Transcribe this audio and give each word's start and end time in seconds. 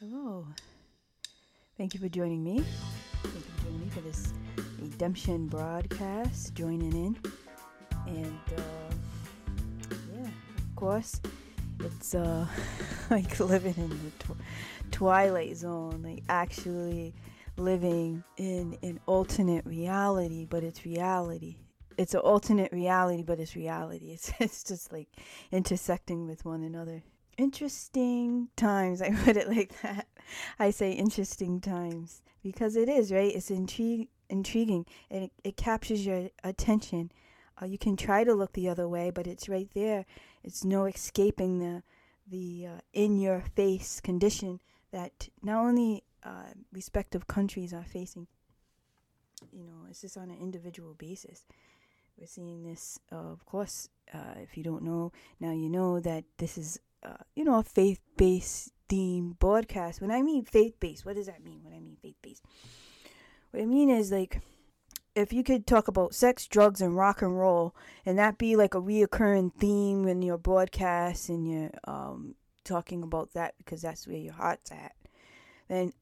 Hello. 0.00 0.46
Thank 1.78 1.94
you 1.94 2.00
for 2.00 2.10
joining 2.10 2.44
me. 2.44 2.62
Thank 3.22 3.34
you 3.34 3.40
for 3.40 3.64
joining 3.64 3.80
me 3.80 3.88
for 3.88 4.00
this 4.02 4.34
redemption 4.78 5.46
broadcast, 5.46 6.54
joining 6.54 6.92
in. 6.92 7.16
And 8.06 8.38
uh, 8.58 8.94
yeah, 10.14 10.28
of 10.58 10.76
course, 10.76 11.18
it's 11.80 12.14
uh, 12.14 12.46
like 13.10 13.40
living 13.40 13.74
in 13.78 13.88
the 13.88 14.10
tw- 14.18 14.38
twilight 14.90 15.56
zone, 15.56 16.02
like 16.02 16.24
actually 16.28 17.14
living 17.56 18.22
in 18.36 18.76
an 18.82 19.00
alternate 19.06 19.64
reality, 19.64 20.44
but 20.44 20.62
it's 20.62 20.84
reality. 20.84 21.56
It's 21.96 22.12
an 22.12 22.20
alternate 22.20 22.70
reality, 22.70 23.22
but 23.22 23.40
it's 23.40 23.56
reality. 23.56 24.10
It's, 24.12 24.30
it's 24.40 24.62
just 24.62 24.92
like 24.92 25.08
intersecting 25.50 26.26
with 26.26 26.44
one 26.44 26.62
another 26.62 27.02
interesting 27.38 28.48
times. 28.56 29.02
I 29.02 29.10
put 29.10 29.36
it 29.36 29.48
like 29.48 29.80
that. 29.82 30.06
I 30.58 30.70
say 30.70 30.92
interesting 30.92 31.60
times 31.60 32.22
because 32.42 32.76
it 32.76 32.88
is, 32.88 33.12
right? 33.12 33.34
It's 33.34 33.50
intrig- 33.50 34.08
intriguing 34.28 34.86
and 35.10 35.24
it, 35.24 35.32
it 35.44 35.56
captures 35.56 36.04
your 36.04 36.30
attention. 36.42 37.12
Uh, 37.60 37.66
you 37.66 37.78
can 37.78 37.96
try 37.96 38.24
to 38.24 38.34
look 38.34 38.52
the 38.52 38.68
other 38.68 38.88
way, 38.88 39.10
but 39.10 39.26
it's 39.26 39.48
right 39.48 39.68
there. 39.74 40.04
It's 40.44 40.64
no 40.64 40.84
escaping 40.84 41.58
the 41.58 41.82
the 42.28 42.66
uh, 42.66 42.80
in 42.92 43.18
your 43.18 43.40
face 43.54 44.00
condition 44.00 44.60
that 44.90 45.28
not 45.42 45.64
only 45.64 46.02
uh, 46.24 46.52
respective 46.72 47.26
countries 47.26 47.72
are 47.72 47.84
facing. 47.84 48.26
You 49.52 49.64
know, 49.64 49.86
it's 49.88 50.00
just 50.00 50.16
on 50.16 50.30
an 50.30 50.38
individual 50.40 50.94
basis. 50.94 51.44
We're 52.18 52.26
seeing 52.26 52.64
this, 52.64 52.98
of 53.12 53.44
course. 53.46 53.88
Uh, 54.12 54.34
if 54.42 54.56
you 54.56 54.64
don't 54.64 54.82
know, 54.82 55.12
now 55.38 55.52
you 55.52 55.68
know 55.68 56.00
that 56.00 56.24
this 56.38 56.56
is 56.56 56.80
uh, 57.06 57.16
you 57.34 57.44
know, 57.44 57.58
a 57.58 57.62
faith 57.62 58.00
based 58.16 58.72
theme 58.88 59.36
broadcast. 59.38 60.00
When 60.00 60.10
I 60.10 60.22
mean 60.22 60.44
faith 60.44 60.78
based, 60.80 61.04
what 61.06 61.16
does 61.16 61.26
that 61.26 61.44
mean? 61.44 61.60
When 61.62 61.72
I 61.72 61.80
mean 61.80 61.96
faith 62.02 62.16
based, 62.22 62.44
what 63.50 63.62
I 63.62 63.66
mean 63.66 63.90
is 63.90 64.10
like 64.12 64.40
if 65.14 65.32
you 65.32 65.42
could 65.42 65.66
talk 65.66 65.88
about 65.88 66.14
sex, 66.14 66.46
drugs, 66.46 66.82
and 66.82 66.94
rock 66.96 67.22
and 67.22 67.38
roll, 67.38 67.74
and 68.04 68.18
that 68.18 68.36
be 68.36 68.54
like 68.54 68.74
a 68.74 68.80
reoccurring 68.80 69.54
theme 69.54 70.06
in 70.06 70.20
your 70.20 70.36
broadcast 70.36 71.30
and 71.30 71.50
you're 71.50 71.70
um, 71.84 72.34
talking 72.64 73.02
about 73.02 73.32
that 73.32 73.54
because 73.56 73.80
that's 73.80 74.06
where 74.06 74.18
your 74.18 74.34
heart's 74.34 74.70
at, 74.70 74.92
then 75.68 75.92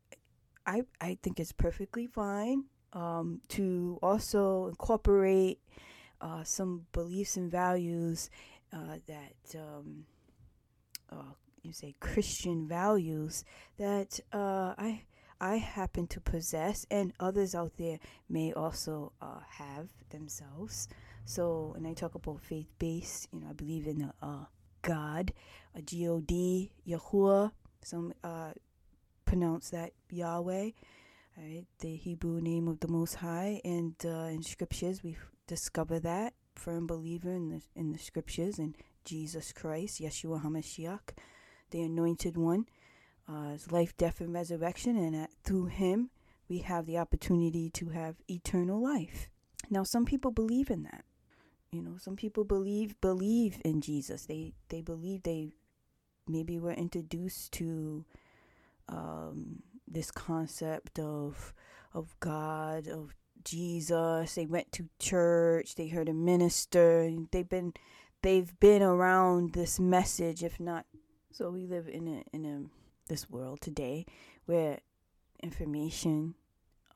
I 0.66 0.82
I 1.00 1.18
think 1.22 1.38
it's 1.38 1.52
perfectly 1.52 2.06
fine 2.06 2.64
um, 2.92 3.40
to 3.48 3.98
also 4.02 4.66
incorporate 4.66 5.60
uh, 6.20 6.42
some 6.44 6.86
beliefs 6.92 7.36
and 7.36 7.50
values 7.50 8.30
uh, 8.72 8.96
that 9.06 9.60
um, 9.60 10.06
uh, 11.10 11.32
you 11.62 11.72
say 11.72 11.94
Christian 12.00 12.68
values 12.68 13.44
that 13.78 14.20
uh, 14.32 14.74
I 14.76 15.04
I 15.40 15.56
happen 15.56 16.06
to 16.08 16.20
possess, 16.20 16.86
and 16.90 17.12
others 17.18 17.54
out 17.54 17.72
there 17.76 17.98
may 18.28 18.52
also 18.52 19.12
uh, 19.20 19.40
have 19.58 19.88
themselves. 20.10 20.88
So, 21.24 21.72
when 21.74 21.86
I 21.86 21.94
talk 21.94 22.14
about 22.14 22.40
faith 22.40 22.68
based, 22.78 23.28
you 23.32 23.40
know, 23.40 23.48
I 23.50 23.52
believe 23.52 23.86
in 23.86 24.02
a, 24.02 24.26
a 24.26 24.48
God, 24.82 25.32
a 25.74 25.80
God, 25.80 26.28
Yahuwah. 26.86 27.52
Some 27.82 28.14
uh, 28.22 28.52
pronounce 29.24 29.70
that 29.70 29.92
Yahweh, 30.10 30.70
right? 31.36 31.64
The 31.80 31.96
Hebrew 31.96 32.40
name 32.40 32.68
of 32.68 32.80
the 32.80 32.88
Most 32.88 33.16
High, 33.16 33.60
and 33.64 33.94
uh, 34.04 34.30
in 34.32 34.42
scriptures 34.42 35.02
we 35.02 35.16
discover 35.46 35.98
that 36.00 36.34
firm 36.54 36.86
believer 36.86 37.32
in 37.32 37.48
the 37.48 37.60
in 37.74 37.92
the 37.92 37.98
scriptures 37.98 38.58
and 38.58 38.76
Jesus 39.04 39.52
Christ, 39.52 40.00
Yeshua 40.00 40.42
HaMashiach, 40.42 41.10
the 41.70 41.82
Anointed 41.82 42.36
One, 42.36 42.66
uh, 43.28 43.50
his 43.50 43.70
life, 43.72 43.96
death, 43.96 44.20
and 44.20 44.32
resurrection, 44.32 44.96
and 44.96 45.14
that 45.14 45.30
through 45.42 45.66
him 45.66 46.10
we 46.48 46.58
have 46.58 46.86
the 46.86 46.98
opportunity 46.98 47.70
to 47.70 47.88
have 47.88 48.16
eternal 48.28 48.82
life. 48.82 49.28
Now, 49.70 49.82
some 49.82 50.04
people 50.04 50.30
believe 50.30 50.70
in 50.70 50.82
that. 50.84 51.04
You 51.72 51.82
know, 51.82 51.96
some 51.98 52.14
people 52.14 52.44
believe 52.44 53.00
believe 53.00 53.58
in 53.64 53.80
Jesus. 53.80 54.26
They 54.26 54.52
they 54.68 54.80
believe 54.80 55.24
they 55.24 55.54
maybe 56.28 56.58
were 56.58 56.72
introduced 56.72 57.52
to 57.54 58.04
um, 58.88 59.62
this 59.88 60.10
concept 60.12 61.00
of 61.00 61.52
of 61.92 62.14
God, 62.20 62.86
of 62.86 63.14
Jesus. 63.44 64.34
They 64.34 64.46
went 64.46 64.70
to 64.72 64.88
church. 65.00 65.74
They 65.74 65.88
heard 65.88 66.08
a 66.08 66.14
minister. 66.14 67.10
They've 67.32 67.48
been 67.48 67.74
they've 68.24 68.58
been 68.58 68.82
around 68.82 69.52
this 69.52 69.78
message, 69.78 70.42
if 70.42 70.58
not. 70.58 70.86
So 71.30 71.50
we 71.50 71.66
live 71.66 71.88
in 71.88 72.08
a 72.08 72.36
in 72.36 72.44
a 72.44 72.62
this 73.08 73.28
world 73.28 73.60
today 73.60 74.06
where 74.46 74.80
information 75.42 76.34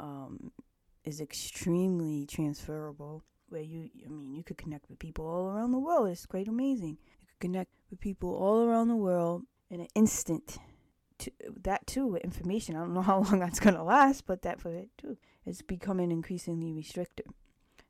um, 0.01 0.51
is 1.05 1.21
extremely 1.21 2.27
transferable. 2.27 3.23
Where 3.51 3.63
you, 3.63 3.91
I 4.05 4.11
mean, 4.11 4.35
you 4.35 4.43
could 4.43 4.59
connect 4.59 4.89
with 4.91 4.99
people 4.99 5.27
all 5.27 5.49
around 5.49 5.73
the 5.73 5.79
world. 5.79 6.09
It's 6.09 6.27
quite 6.27 6.49
amazing. 6.49 6.99
You 7.21 7.27
could 7.29 7.41
connect 7.41 7.71
with 7.91 8.01
people 8.01 8.35
all 8.35 8.65
around 8.65 8.89
the 8.89 8.97
world 8.97 9.45
in 9.71 9.81
an 9.81 9.89
instant. 9.95 10.59
To, 11.21 11.33
that 11.65 11.87
too 11.87 12.07
with 12.07 12.23
information. 12.23 12.77
I 12.77 12.81
don't 12.81 12.95
know 12.95 13.03
how 13.13 13.21
long 13.21 13.41
that's 13.41 13.61
gonna 13.61 13.85
last, 13.85 14.27
but 14.27 14.43
that 14.43 14.61
for 14.61 14.73
it 14.73 14.91
too. 14.97 15.17
It's 15.45 15.63
becoming 15.63 16.11
increasingly 16.11 16.73
restrictive 16.73 17.27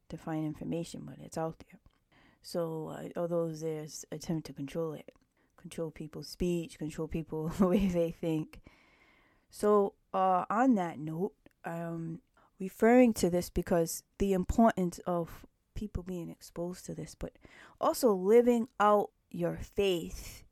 to 0.09 0.17
find 0.17 0.47
information, 0.47 1.03
but 1.05 1.19
it's 1.21 1.37
out 1.37 1.59
there. 1.59 1.81
So, 2.43 2.89
uh, 2.89 3.19
although 3.19 3.51
there's 3.51 4.05
attempt 4.11 4.47
to 4.47 4.53
control 4.53 4.93
it, 4.93 5.13
control 5.57 5.91
people's 5.91 6.29
speech, 6.29 6.79
control 6.79 7.09
people 7.09 7.49
the 7.59 7.69
way 7.69 7.87
they 7.87 8.11
think. 8.11 8.61
So, 9.51 9.95
uh, 10.13 10.45
on 10.51 10.75
that 10.77 10.99
note, 10.99 11.33
um, 11.65 12.21
referring 12.59 13.13
to 13.15 13.31
this 13.31 13.51
because 13.51 14.03
the 14.19 14.33
importance 14.33 14.99
of 15.07 15.47
people 15.75 16.03
being 16.03 16.29
exposed 16.29 16.87
to 16.87 16.95
this, 16.95 17.15
but 17.15 17.33
also 17.81 18.13
living 18.13 18.69
out 18.81 19.11
your 19.31 19.57
faith 19.57 20.43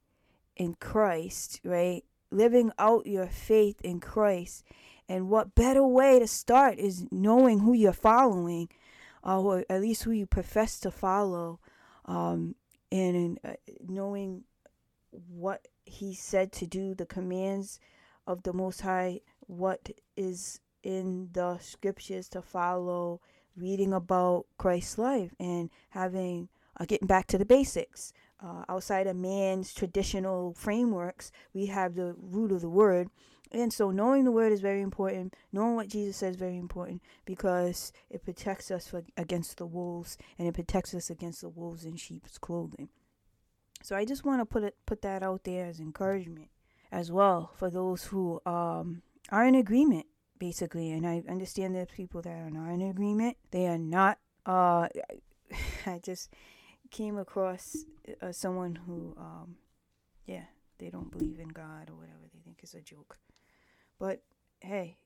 in 0.56 0.74
Christ, 0.74 1.60
right? 1.64 2.04
Living 2.30 2.72
out 2.78 3.06
your 3.06 3.26
faith 3.26 3.80
in 3.82 4.00
Christ. 4.00 4.64
And 5.08 5.28
what 5.28 5.54
better 5.54 5.86
way 5.86 6.18
to 6.18 6.26
start 6.26 6.78
is 6.78 7.06
knowing 7.10 7.60
who 7.60 7.72
you're 7.72 7.92
following, 7.92 8.68
uh, 9.24 9.40
or 9.40 9.64
at 9.68 9.80
least 9.80 10.04
who 10.04 10.10
you 10.10 10.26
profess 10.26 10.78
to 10.80 10.90
follow, 10.90 11.60
um, 12.06 12.54
and 12.90 13.38
uh, 13.44 13.54
knowing 13.86 14.44
what 15.28 15.66
he 15.84 16.14
said 16.14 16.52
to 16.52 16.66
do, 16.66 16.94
the 16.94 17.06
commands 17.06 17.80
of 18.26 18.42
the 18.42 18.52
Most 18.52 18.80
High, 18.80 19.20
what 19.40 19.90
is 20.16 20.60
in 20.82 21.28
the 21.32 21.58
scriptures 21.58 22.28
to 22.30 22.42
follow, 22.42 23.20
reading 23.56 23.92
about 23.92 24.46
Christ's 24.58 24.98
life, 24.98 25.34
and 25.40 25.70
having 25.90 26.48
uh, 26.78 26.84
getting 26.84 27.08
back 27.08 27.26
to 27.28 27.38
the 27.38 27.44
basics. 27.44 28.12
Uh, 28.38 28.64
outside 28.68 29.06
of 29.06 29.16
man's 29.16 29.72
traditional 29.72 30.52
frameworks, 30.52 31.32
we 31.54 31.66
have 31.66 31.94
the 31.94 32.14
root 32.20 32.52
of 32.52 32.60
the 32.60 32.68
word, 32.68 33.08
and 33.52 33.72
so 33.72 33.90
knowing 33.90 34.24
the 34.24 34.32
word 34.32 34.52
is 34.52 34.60
very 34.60 34.82
important. 34.82 35.34
Knowing 35.52 35.76
what 35.76 35.88
Jesus 35.88 36.16
says 36.16 36.34
is 36.34 36.40
very 36.40 36.58
important 36.58 37.02
because 37.24 37.92
it 38.10 38.24
protects 38.24 38.70
us 38.70 38.88
for, 38.88 39.04
against 39.16 39.58
the 39.58 39.66
wolves 39.66 40.18
and 40.38 40.48
it 40.48 40.54
protects 40.54 40.94
us 40.94 41.10
against 41.10 41.40
the 41.40 41.48
wolves 41.48 41.84
in 41.84 41.96
sheep's 41.96 42.38
clothing. 42.38 42.88
So 43.82 43.94
I 43.96 44.04
just 44.04 44.24
want 44.24 44.40
to 44.40 44.46
put 44.46 44.64
it 44.64 44.74
put 44.84 45.02
that 45.02 45.22
out 45.22 45.44
there 45.44 45.66
as 45.66 45.78
encouragement 45.78 46.48
as 46.90 47.12
well 47.12 47.52
for 47.56 47.70
those 47.70 48.04
who 48.04 48.40
um, 48.46 49.02
are 49.30 49.46
in 49.46 49.54
agreement 49.54 50.06
basically. 50.38 50.90
And 50.92 51.06
I 51.06 51.22
understand 51.28 51.74
there's 51.74 51.88
people 51.88 52.22
that 52.22 52.30
are 52.30 52.50
not 52.50 52.70
in 52.72 52.82
agreement. 52.82 53.36
They 53.50 53.66
are 53.66 53.78
not. 53.78 54.18
Uh, 54.44 54.88
I 55.86 55.98
just 56.02 56.32
came 56.90 57.18
across 57.18 57.84
uh, 58.20 58.32
someone 58.32 58.76
who, 58.86 59.14
um, 59.18 59.56
yeah, 60.26 60.44
they 60.78 60.90
don't 60.90 61.10
believe 61.10 61.40
in 61.40 61.48
God 61.48 61.90
or 61.90 61.96
whatever. 61.96 62.18
They 62.32 62.40
think 62.40 62.58
it's 62.62 62.74
a 62.74 62.80
joke. 62.80 63.18
But 63.98 64.20
hey, 64.60 64.98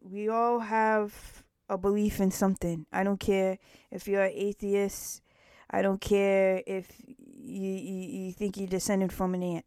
we 0.00 0.28
all 0.28 0.60
have 0.60 1.44
a 1.68 1.76
belief 1.76 2.20
in 2.20 2.30
something. 2.30 2.86
I 2.92 3.02
don't 3.02 3.20
care 3.20 3.58
if 3.90 4.06
you're 4.06 4.24
an 4.24 4.32
atheist. 4.34 5.22
I 5.70 5.82
don't 5.82 6.00
care 6.00 6.62
if 6.66 6.92
you, 7.06 7.72
you, 7.72 8.08
you 8.26 8.32
think 8.32 8.56
you're 8.56 8.68
descended 8.68 9.12
from 9.12 9.34
an 9.34 9.42
ant. 9.42 9.64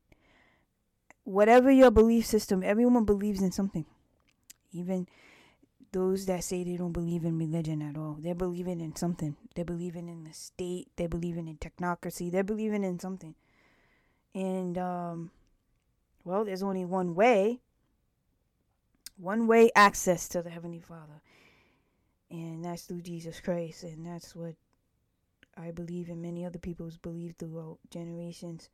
Whatever 1.23 1.69
your 1.69 1.91
belief 1.91 2.25
system, 2.25 2.63
everyone 2.63 3.05
believes 3.05 3.41
in 3.41 3.51
something. 3.51 3.85
Even 4.71 5.07
those 5.91 6.25
that 6.27 6.43
say 6.43 6.63
they 6.63 6.77
don't 6.77 6.93
believe 6.93 7.25
in 7.25 7.37
religion 7.37 7.81
at 7.81 7.97
all. 7.97 8.17
They're 8.19 8.35
believing 8.35 8.79
in 8.79 8.95
something. 8.95 9.35
They're 9.55 9.65
believing 9.65 10.07
in 10.07 10.23
the 10.23 10.33
state. 10.33 10.87
They're 10.95 11.09
believing 11.09 11.47
in 11.47 11.57
technocracy. 11.57 12.31
They're 12.31 12.43
believing 12.43 12.83
in 12.83 12.99
something. 12.99 13.35
And, 14.33 14.77
um, 14.77 15.31
well, 16.23 16.45
there's 16.45 16.63
only 16.63 16.85
one 16.85 17.15
way 17.15 17.59
one 19.19 19.47
way 19.47 19.71
access 19.75 20.27
to 20.29 20.41
the 20.41 20.49
Heavenly 20.49 20.79
Father. 20.79 21.21
And 22.31 22.63
that's 22.63 22.83
through 22.83 23.01
Jesus 23.01 23.39
Christ. 23.39 23.83
And 23.83 24.05
that's 24.05 24.35
what 24.35 24.55
I 25.57 25.71
believe 25.71 26.09
and 26.09 26.21
many 26.21 26.45
other 26.45 26.59
people's 26.59 26.97
believe 26.97 27.35
throughout 27.37 27.79
generations. 27.91 28.69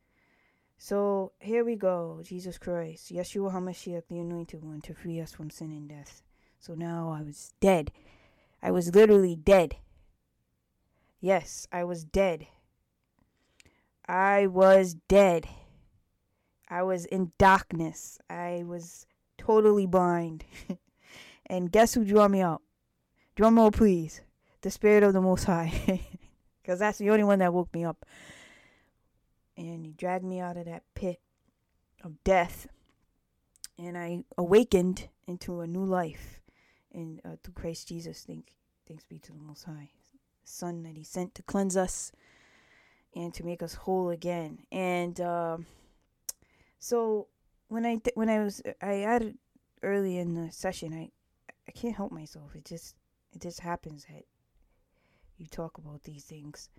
So 0.78 1.32
here 1.40 1.64
we 1.64 1.74
go. 1.74 2.20
Jesus 2.22 2.58
Christ, 2.58 3.12
Yeshua 3.12 3.52
HaMashiach, 3.52 4.04
the 4.08 4.18
anointed 4.18 4.62
one, 4.62 4.82
to 4.82 4.94
free 4.94 5.20
us 5.20 5.32
from 5.32 5.50
sin 5.50 5.70
and 5.70 5.88
death. 5.88 6.22
So 6.60 6.74
now 6.74 7.14
I 7.18 7.22
was 7.22 7.54
dead. 7.60 7.90
I 8.62 8.70
was 8.70 8.94
literally 8.94 9.36
dead. 9.36 9.76
Yes, 11.20 11.66
I 11.72 11.84
was 11.84 12.04
dead. 12.04 12.46
I 14.06 14.46
was 14.46 14.94
dead. 15.08 15.48
I 16.68 16.82
was 16.82 17.04
in 17.06 17.32
darkness. 17.38 18.18
I 18.28 18.62
was 18.66 19.06
totally 19.38 19.86
blind. 19.86 20.44
and 21.46 21.72
guess 21.72 21.94
who 21.94 22.04
drew 22.04 22.28
me 22.28 22.40
out? 22.40 22.62
Drum 23.34 23.56
roll, 23.56 23.70
please. 23.70 24.22
The 24.62 24.70
Spirit 24.70 25.02
of 25.02 25.12
the 25.12 25.20
Most 25.20 25.44
High. 25.44 26.00
Because 26.66 26.80
that's 26.80 26.98
the 26.98 27.10
only 27.10 27.22
one 27.22 27.38
that 27.38 27.54
woke 27.54 27.72
me 27.72 27.84
up. 27.84 28.04
And 29.56 29.86
he 29.86 29.92
dragged 29.92 30.24
me 30.24 30.40
out 30.40 30.56
of 30.56 30.64
that 30.64 30.82
pit 30.96 31.20
of 32.02 32.24
death. 32.24 32.66
And 33.78 33.96
I 33.96 34.24
awakened 34.36 35.08
into 35.28 35.60
a 35.60 35.68
new 35.68 35.84
life 35.84 36.40
in 36.90 37.20
uh, 37.24 37.36
through 37.44 37.54
Christ 37.54 37.86
Jesus. 37.86 38.24
Thank, 38.26 38.48
thanks 38.88 39.04
be 39.04 39.20
to 39.20 39.32
the 39.32 39.38
Most 39.38 39.62
High. 39.62 39.90
Son 40.42 40.82
that 40.82 40.96
he 40.96 41.04
sent 41.04 41.36
to 41.36 41.42
cleanse 41.44 41.76
us 41.76 42.10
and 43.14 43.32
to 43.34 43.44
make 43.44 43.62
us 43.62 43.74
whole 43.74 44.10
again. 44.10 44.58
And 44.72 45.20
uh, 45.20 45.58
so 46.80 47.28
when 47.68 47.84
I 47.84 47.96
th- 47.96 48.14
when 48.14 48.28
I 48.28 48.40
was 48.42 48.62
I 48.80 49.02
added 49.02 49.38
early 49.82 50.18
in 50.18 50.34
the 50.34 50.50
session, 50.52 50.92
I 50.92 51.10
I 51.68 51.72
can't 51.72 51.96
help 51.96 52.12
myself. 52.12 52.54
It 52.54 52.64
just 52.64 52.96
it 53.32 53.40
just 53.42 53.60
happens 53.60 54.06
that 54.06 54.24
you 55.36 55.46
talk 55.46 55.78
about 55.78 56.04
these 56.04 56.24
things 56.24 56.70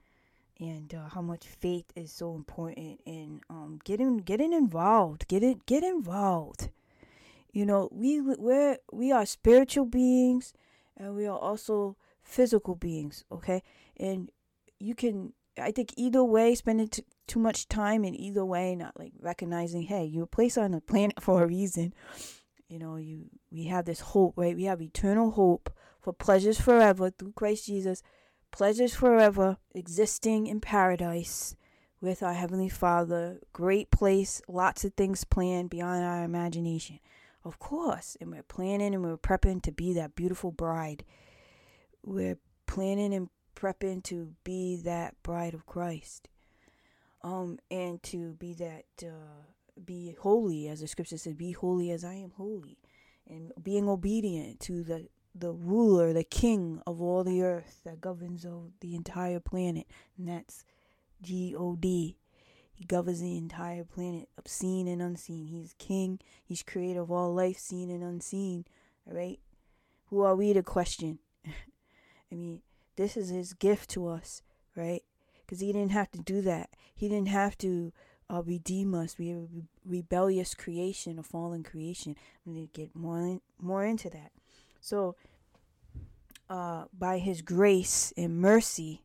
and 0.60 0.94
uh, 0.94 1.07
how 1.10 1.22
much 1.22 1.45
faith 1.45 1.86
is 1.95 2.12
so 2.12 2.36
important 2.36 3.00
in 3.06 3.42
um, 3.50 3.80
getting 3.84 4.18
getting 4.18 4.54
involved. 4.54 5.28
Get 5.28 5.44
it 5.44 5.66
get 5.66 5.84
involved. 5.84 6.69
You 7.51 7.66
know, 7.66 7.90
we 7.92 8.22
we 8.22 8.78
we 8.92 9.12
are 9.12 9.25
spiritual 9.25 9.86
beings 9.86 10.54
and 10.95 11.16
we 11.16 11.28
are 11.28 11.38
also 11.38 11.95
physical 12.22 12.75
beings, 12.75 13.24
okay? 13.31 13.63
And 13.98 14.30
you 14.80 14.95
can 14.95 15.33
I 15.59 15.71
think 15.71 15.94
either 15.98 16.24
way, 16.24 16.56
spending 16.56 16.88
t- 16.88 17.04
too 17.27 17.39
much 17.39 17.68
time 17.68 18.04
in 18.04 18.15
either 18.15 18.45
way, 18.45 18.75
not 18.75 18.98
like 18.98 19.13
recognizing, 19.19 19.83
hey, 19.83 20.06
you're 20.06 20.25
placed 20.25 20.57
on 20.57 20.71
the 20.71 20.81
planet 20.81 21.15
for 21.21 21.44
a 21.44 21.48
reason. 21.48 21.94
You 22.68 22.80
know, 22.80 22.98
you 22.98 23.30
we 23.51 23.65
have 23.65 23.86
this 23.86 24.01
hope, 24.01 24.33
right? 24.38 24.56
We 24.56 24.65
have 24.65 24.81
eternal 24.81 25.31
hope 25.31 25.71
for 26.01 26.13
pleasures 26.13 26.59
forever 26.59 27.09
through 27.09 27.33
Christ 27.33 27.65
Jesus, 27.65 28.04
pleasures 28.51 28.94
forever, 28.94 29.57
existing 29.74 30.48
in 30.48 30.59
paradise 30.59 31.56
with 32.01 32.21
our 32.21 32.33
Heavenly 32.33 32.69
Father. 32.69 33.39
Great 33.54 33.89
place, 33.92 34.42
lots 34.48 34.83
of 34.83 34.94
things 34.94 35.24
planned 35.24 35.69
beyond 35.69 36.04
our 36.04 36.24
imagination. 36.24 37.00
Of 37.44 37.59
course, 37.59 38.18
and 38.19 38.31
we're 38.31 38.44
planning 38.44 38.94
and 38.94 39.04
we're 39.04 39.18
prepping 39.18 39.62
to 39.63 39.71
be 39.71 39.94
that 39.94 40.15
beautiful 40.15 40.51
bride. 40.51 41.06
We're 42.04 42.38
planning 42.65 43.13
and 43.13 43.30
prepping 43.57 44.04
to 44.04 44.33
be 44.44 44.75
that 44.83 45.15
bride 45.24 45.54
of 45.54 45.65
Christ. 45.65 46.30
Um, 47.24 47.57
and 47.71 48.01
to 48.04 48.33
be 48.33 48.54
that, 48.54 48.86
uh, 49.01 49.44
be 49.83 50.15
holy, 50.19 50.68
as 50.68 50.81
the 50.81 50.88
scripture 50.88 51.18
says, 51.18 51.33
be 51.33 51.51
holy 51.51 51.92
as 51.92 52.04
I 52.04 52.13
am 52.13 52.31
holy. 52.38 52.77
And 53.27 53.51
being 53.62 53.89
obedient 53.89 54.59
to 54.62 54.83
the, 54.83 55.07
the 55.33 55.51
ruler, 55.51 56.13
the 56.13 56.24
king 56.24 56.81
of 56.86 57.01
all 57.01 57.24
the 57.24 57.42
earth 57.42 57.81
that 57.83 58.00
governs 58.00 58.45
the 58.80 58.95
entire 58.95 59.39
planet. 59.39 59.88
And 60.18 60.27
that's 60.30 60.63
G 61.21 61.56
O 61.57 61.75
D. 61.75 62.18
He 62.74 62.86
governs 62.86 63.21
the 63.21 63.36
entire 63.36 63.83
planet, 63.83 64.30
obscene 64.38 64.88
and 64.88 65.01
unseen. 65.01 65.48
He's 65.48 65.74
king. 65.80 66.19
He's 66.45 66.62
creator 66.62 67.01
of 67.01 67.12
all 67.12 67.33
life, 67.33 67.57
seen 67.57 67.89
and 67.89 68.04
unseen. 68.04 68.65
All 69.07 69.18
right? 69.18 69.39
Who 70.09 70.21
are 70.21 70.36
we 70.36 70.54
to 70.54 70.62
question? 70.62 71.18
I 72.31 72.36
mean, 72.36 72.62
this 72.98 73.16
is 73.16 73.30
his 73.30 73.54
gift 73.54 73.90
to 73.92 74.08
us, 74.08 74.42
right? 74.76 75.04
Because 75.46 75.62
he 75.62 75.72
didn't 75.72 75.92
have 75.92 76.12
to 76.12 76.20
do 76.20 76.42
that. 76.42 76.72
He 76.94 77.08
didn't 77.08 77.30
have 77.30 77.58
to 77.60 77.94
uh, 78.30 78.42
redeem 78.44 78.94
us. 78.94 79.18
We 79.18 79.32
a 79.32 79.46
rebellious 79.86 80.54
creation, 80.54 81.18
a 81.18 81.24
fallen 81.24 81.64
creation. 81.64 82.16
I'm 82.46 82.54
going 82.54 82.68
to 82.68 82.74
get 82.74 82.96
more 82.96 83.20
in, 83.20 83.42
more 83.62 83.86
into 83.86 84.10
that. 84.10 84.32
So, 84.82 85.16
uh, 86.50 86.86
by 86.98 87.20
His 87.20 87.42
grace 87.42 88.14
and 88.18 88.40
mercy, 88.40 89.04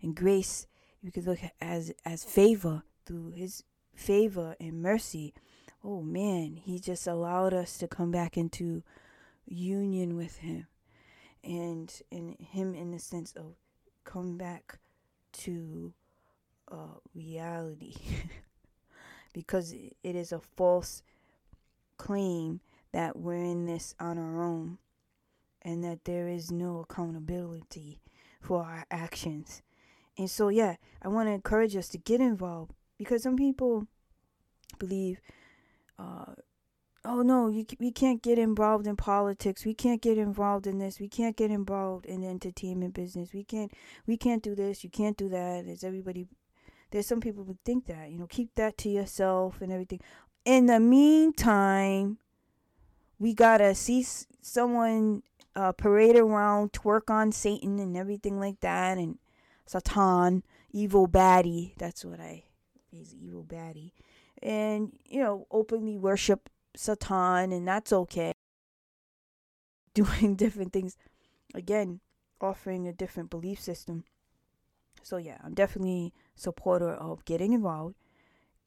and 0.00 0.14
grace, 0.14 0.66
you 1.02 1.10
could 1.10 1.26
look 1.26 1.40
as 1.60 1.92
as 2.04 2.24
favor 2.24 2.82
through 3.06 3.30
His 3.30 3.64
favor 3.94 4.56
and 4.60 4.82
mercy. 4.82 5.32
Oh 5.82 6.02
man, 6.02 6.60
He 6.62 6.78
just 6.78 7.06
allowed 7.06 7.54
us 7.54 7.78
to 7.78 7.88
come 7.88 8.10
back 8.10 8.36
into 8.36 8.82
union 9.46 10.16
with 10.16 10.38
Him 10.38 10.66
and 11.44 11.92
in 12.10 12.36
him 12.38 12.74
in 12.74 12.90
the 12.90 12.98
sense 12.98 13.32
of 13.32 13.54
come 14.04 14.36
back 14.36 14.78
to 15.32 15.92
uh, 16.70 16.98
reality 17.14 17.94
because 19.32 19.72
it 19.72 20.16
is 20.16 20.32
a 20.32 20.40
false 20.40 21.02
claim 21.96 22.60
that 22.92 23.16
we're 23.16 23.34
in 23.34 23.66
this 23.66 23.94
on 23.98 24.18
our 24.18 24.42
own 24.42 24.78
and 25.62 25.82
that 25.84 26.04
there 26.04 26.28
is 26.28 26.50
no 26.50 26.80
accountability 26.80 28.00
for 28.40 28.64
our 28.64 28.84
actions. 28.90 29.62
And 30.18 30.28
so, 30.28 30.48
yeah, 30.48 30.76
I 31.00 31.08
want 31.08 31.28
to 31.28 31.32
encourage 31.32 31.76
us 31.76 31.88
to 31.90 31.98
get 31.98 32.20
involved 32.20 32.72
because 32.98 33.22
some 33.22 33.36
people 33.36 33.86
believe 34.78 35.20
uh, 35.98 36.34
oh 37.04 37.22
no, 37.22 37.48
you, 37.48 37.66
we 37.78 37.90
can't 37.90 38.22
get 38.22 38.38
involved 38.38 38.86
in 38.86 38.96
politics. 38.96 39.64
We 39.64 39.74
can't 39.74 40.00
get 40.00 40.18
involved 40.18 40.66
in 40.66 40.78
this. 40.78 41.00
We 41.00 41.08
can't 41.08 41.36
get 41.36 41.50
involved 41.50 42.06
in 42.06 42.24
entertainment 42.24 42.94
business. 42.94 43.32
We 43.32 43.44
can't 43.44 43.72
we 44.06 44.16
can't 44.16 44.42
do 44.42 44.54
this. 44.54 44.84
You 44.84 44.90
can't 44.90 45.16
do 45.16 45.28
that. 45.28 45.66
There's 45.66 45.84
everybody. 45.84 46.26
There's 46.90 47.06
some 47.06 47.20
people 47.20 47.44
who 47.44 47.56
think 47.64 47.86
that 47.86 48.10
you 48.10 48.18
know 48.18 48.26
keep 48.26 48.54
that 48.56 48.76
to 48.78 48.88
yourself 48.88 49.60
and 49.60 49.72
everything. 49.72 50.00
In 50.44 50.66
the 50.66 50.80
meantime, 50.80 52.18
we 53.18 53.34
gotta 53.34 53.74
see 53.74 54.06
someone 54.40 55.22
uh, 55.54 55.72
parade 55.72 56.16
around, 56.16 56.72
twerk 56.72 57.10
on 57.10 57.32
Satan 57.32 57.78
and 57.78 57.96
everything 57.96 58.40
like 58.40 58.60
that, 58.60 58.98
and 58.98 59.18
Satan, 59.66 60.42
evil 60.72 61.08
baddie. 61.08 61.76
That's 61.78 62.04
what 62.04 62.20
I. 62.20 62.44
He's 62.90 63.14
evil 63.14 63.44
baddie 63.44 63.92
and 64.42 64.92
you 65.08 65.20
know 65.20 65.46
openly 65.50 65.96
worship 65.96 66.50
Satan, 66.76 67.52
and 67.52 67.66
that's 67.66 67.92
okay. 67.92 68.32
Doing 69.94 70.36
different 70.36 70.72
things, 70.72 70.96
again, 71.54 72.00
offering 72.40 72.88
a 72.88 72.92
different 72.92 73.30
belief 73.30 73.60
system. 73.60 74.04
So 75.02 75.16
yeah, 75.16 75.38
I'm 75.44 75.54
definitely 75.54 76.12
supporter 76.34 76.90
of 76.90 77.24
getting 77.24 77.52
involved, 77.52 77.96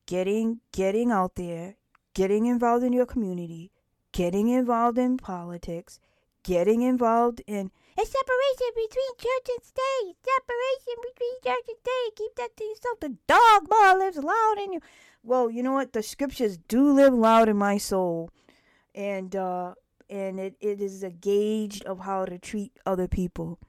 getting 0.06 0.60
getting 0.72 1.12
out 1.12 1.36
there, 1.36 1.76
getting 2.14 2.46
involved 2.46 2.84
in 2.84 2.94
your 2.94 3.06
community, 3.06 3.72
getting 4.12 4.50
involved 4.50 4.98
in 4.98 5.18
politics, 5.18 6.00
getting 6.46 6.82
involved 6.82 7.42
in 7.48 7.72
a 7.98 8.06
separation 8.06 8.72
between 8.76 9.12
church 9.18 9.48
and 9.50 9.64
state. 9.64 10.16
Separation 10.24 10.96
between 11.04 11.36
church 11.44 11.66
and 11.68 11.80
state. 11.84 12.16
Keep 12.16 12.36
that 12.36 12.56
to 12.56 12.64
yourself. 12.64 13.00
The 13.02 13.18
dogma 13.28 13.96
lives 14.00 14.18
loud 14.18 14.56
in 14.64 14.74
you 14.74 14.82
well, 15.26 15.50
you 15.50 15.64
know 15.64 15.74
what? 15.74 15.94
The 15.94 16.04
scriptures 16.04 16.58
do 16.58 16.92
live 16.92 17.14
loud 17.14 17.50
in 17.50 17.58
my 17.58 17.80
soul, 17.80 18.30
and 18.94 19.36
uh, 19.36 19.74
and 20.08 20.40
it, 20.40 20.56
it 20.62 20.80
is 20.80 21.02
a 21.02 21.10
gauge 21.10 21.82
of 21.82 22.02
how 22.02 22.26
to 22.26 22.38
treat 22.38 22.72
other 22.86 23.08
people. 23.08 23.60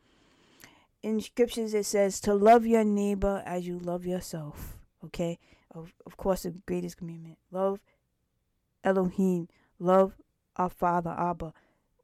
In 1.03 1.21
scriptures, 1.21 1.73
it 1.73 1.87
says 1.87 2.21
to 2.21 2.35
love 2.35 2.67
your 2.67 2.85
neighbor 2.85 3.43
as 3.47 3.67
you 3.67 3.79
love 3.79 4.05
yourself. 4.05 4.77
Okay, 5.03 5.39
of 5.75 5.95
of 6.05 6.19
course, 6.19 6.43
the 6.43 6.51
greatest 6.67 6.99
commandment: 6.99 7.39
love 7.51 7.81
Elohim, 8.85 9.49
love 9.79 10.13
our 10.57 10.71
Father 10.71 11.15
Abba, 11.19 11.55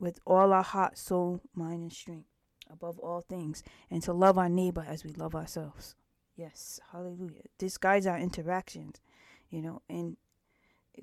with 0.03 0.19
all 0.27 0.53
our 0.53 0.63
heart, 0.63 0.99
soul, 0.99 1.41
mind, 1.55 1.81
and 1.83 1.93
strength, 1.93 2.29
above 2.71 2.99
all 2.99 3.23
things, 3.23 3.63
and 3.91 4.03
to 4.03 4.13
love 4.13 4.37
our 4.37 4.51
neighbor 4.51 4.85
as 4.87 5.05
we 5.05 5.13
love 5.13 5.35
ourselves. 5.35 5.95
Yes, 6.37 6.81
hallelujah. 6.91 7.45
This 7.59 7.79
guides 7.79 8.07
our 8.07 8.19
interactions 8.19 9.01
you 9.53 9.61
know, 9.61 9.83
and 9.89 10.17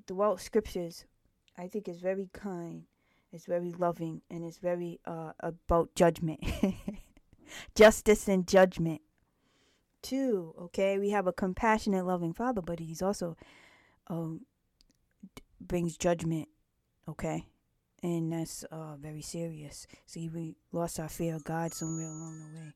throughout 0.07 0.41
scriptures, 0.41 1.05
I 1.57 1.67
think 1.67 1.87
is 1.87 2.01
very 2.01 2.29
kind, 2.33 2.83
it's 3.31 3.45
very 3.45 3.71
loving, 3.71 4.21
and 4.29 4.43
it's 4.43 4.57
very 4.57 4.99
uh, 5.05 5.31
about 5.39 5.93
judgment, 5.95 6.43
justice 7.75 8.27
and 8.27 8.45
judgment. 8.47 9.01
Two, 10.01 10.55
okay, 10.59 10.97
we 10.97 11.11
have 11.11 11.27
a 11.27 11.33
compassionate, 11.33 12.05
loving 12.05 12.33
Father, 12.33 12.61
but 12.61 12.79
He's 12.79 13.03
also 13.03 13.37
um, 14.07 14.41
brings 15.61 15.95
judgment, 15.95 16.49
okay, 17.07 17.45
and 18.03 18.31
that's 18.31 18.63
uh, 18.71 18.95
very 18.97 19.21
serious. 19.21 19.87
See, 20.05 20.29
we 20.29 20.55
lost 20.71 20.99
our 20.99 21.09
fear 21.09 21.35
of 21.35 21.43
God 21.43 21.73
somewhere 21.73 22.07
along 22.07 22.39
the 22.39 22.59
way. 22.59 22.73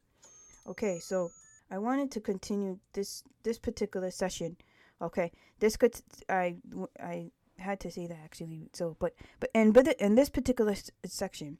Okay, 0.67 0.99
so 0.99 1.31
I 1.71 1.77
wanted 1.77 2.11
to 2.11 2.19
continue 2.21 2.79
this 2.93 3.23
this 3.43 3.57
particular 3.59 4.11
session 4.11 4.57
Okay, 5.03 5.31
this 5.59 5.75
could 5.75 5.99
I 6.29 6.55
I 6.99 7.31
had 7.57 7.79
to 7.81 7.91
say 7.91 8.07
that 8.07 8.17
actually. 8.23 8.69
So, 8.73 8.95
but 8.99 9.13
but 9.39 9.49
and 9.53 9.73
but 9.73 9.87
in 9.99 10.15
this 10.15 10.29
particular 10.29 10.71
s- 10.71 10.91
section, 11.05 11.57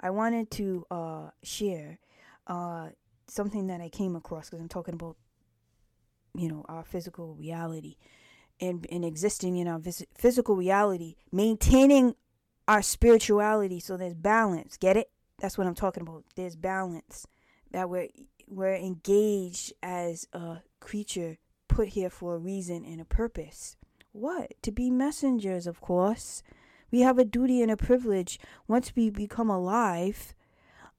I 0.00 0.10
wanted 0.10 0.50
to 0.52 0.86
uh 0.90 1.30
share 1.42 1.98
uh 2.46 2.88
something 3.26 3.66
that 3.66 3.82
I 3.82 3.90
came 3.90 4.16
across 4.16 4.48
because 4.48 4.60
I'm 4.62 4.68
talking 4.68 4.94
about 4.94 5.16
you 6.34 6.48
know 6.48 6.64
our 6.68 6.84
physical 6.84 7.34
reality 7.34 7.96
and 8.60 8.86
and 8.90 9.04
existing 9.04 9.56
in 9.56 9.68
our 9.68 9.78
vis- 9.78 10.06
physical 10.14 10.56
reality, 10.56 11.16
maintaining 11.30 12.14
our 12.70 12.82
spirituality. 12.82 13.80
So 13.80 13.96
there's 13.96 14.14
balance. 14.14 14.76
Get 14.76 14.96
it? 14.96 15.10
That's 15.40 15.58
what 15.58 15.66
I'm 15.66 15.74
talking 15.74 16.02
about. 16.02 16.22
There's 16.36 16.54
balance 16.54 17.26
that 17.72 17.90
we're 17.90 18.08
we're 18.46 18.76
engaged 18.76 19.72
as 19.82 20.28
a 20.32 20.58
creature 20.78 21.38
put 21.66 21.88
here 21.88 22.10
for 22.10 22.36
a 22.36 22.38
reason 22.38 22.84
and 22.84 23.00
a 23.00 23.04
purpose. 23.04 23.76
What? 24.12 24.54
To 24.62 24.70
be 24.70 24.88
messengers, 24.88 25.66
of 25.66 25.80
course. 25.80 26.44
We 26.92 27.00
have 27.00 27.18
a 27.18 27.24
duty 27.24 27.60
and 27.60 27.72
a 27.72 27.76
privilege 27.76 28.38
once 28.68 28.94
we 28.94 29.10
become 29.10 29.50
alive 29.50 30.34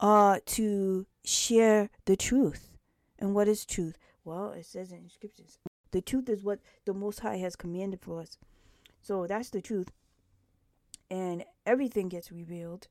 uh 0.01 0.39
to 0.47 1.05
share 1.23 1.89
the 2.03 2.17
truth. 2.17 2.71
And 3.17 3.33
what 3.33 3.47
is 3.47 3.65
truth? 3.65 3.97
Well, 4.25 4.51
it 4.51 4.65
says 4.65 4.91
in 4.91 5.09
scriptures. 5.09 5.57
The 5.91 6.01
truth 6.01 6.27
is 6.27 6.43
what 6.43 6.59
the 6.85 6.93
Most 6.93 7.21
High 7.21 7.37
has 7.37 7.55
commanded 7.55 8.01
for 8.01 8.19
us. 8.19 8.37
So 9.01 9.25
that's 9.25 9.49
the 9.49 9.61
truth. 9.61 9.89
And 11.11 11.43
everything 11.65 12.07
gets 12.07 12.31
revealed. 12.31 12.87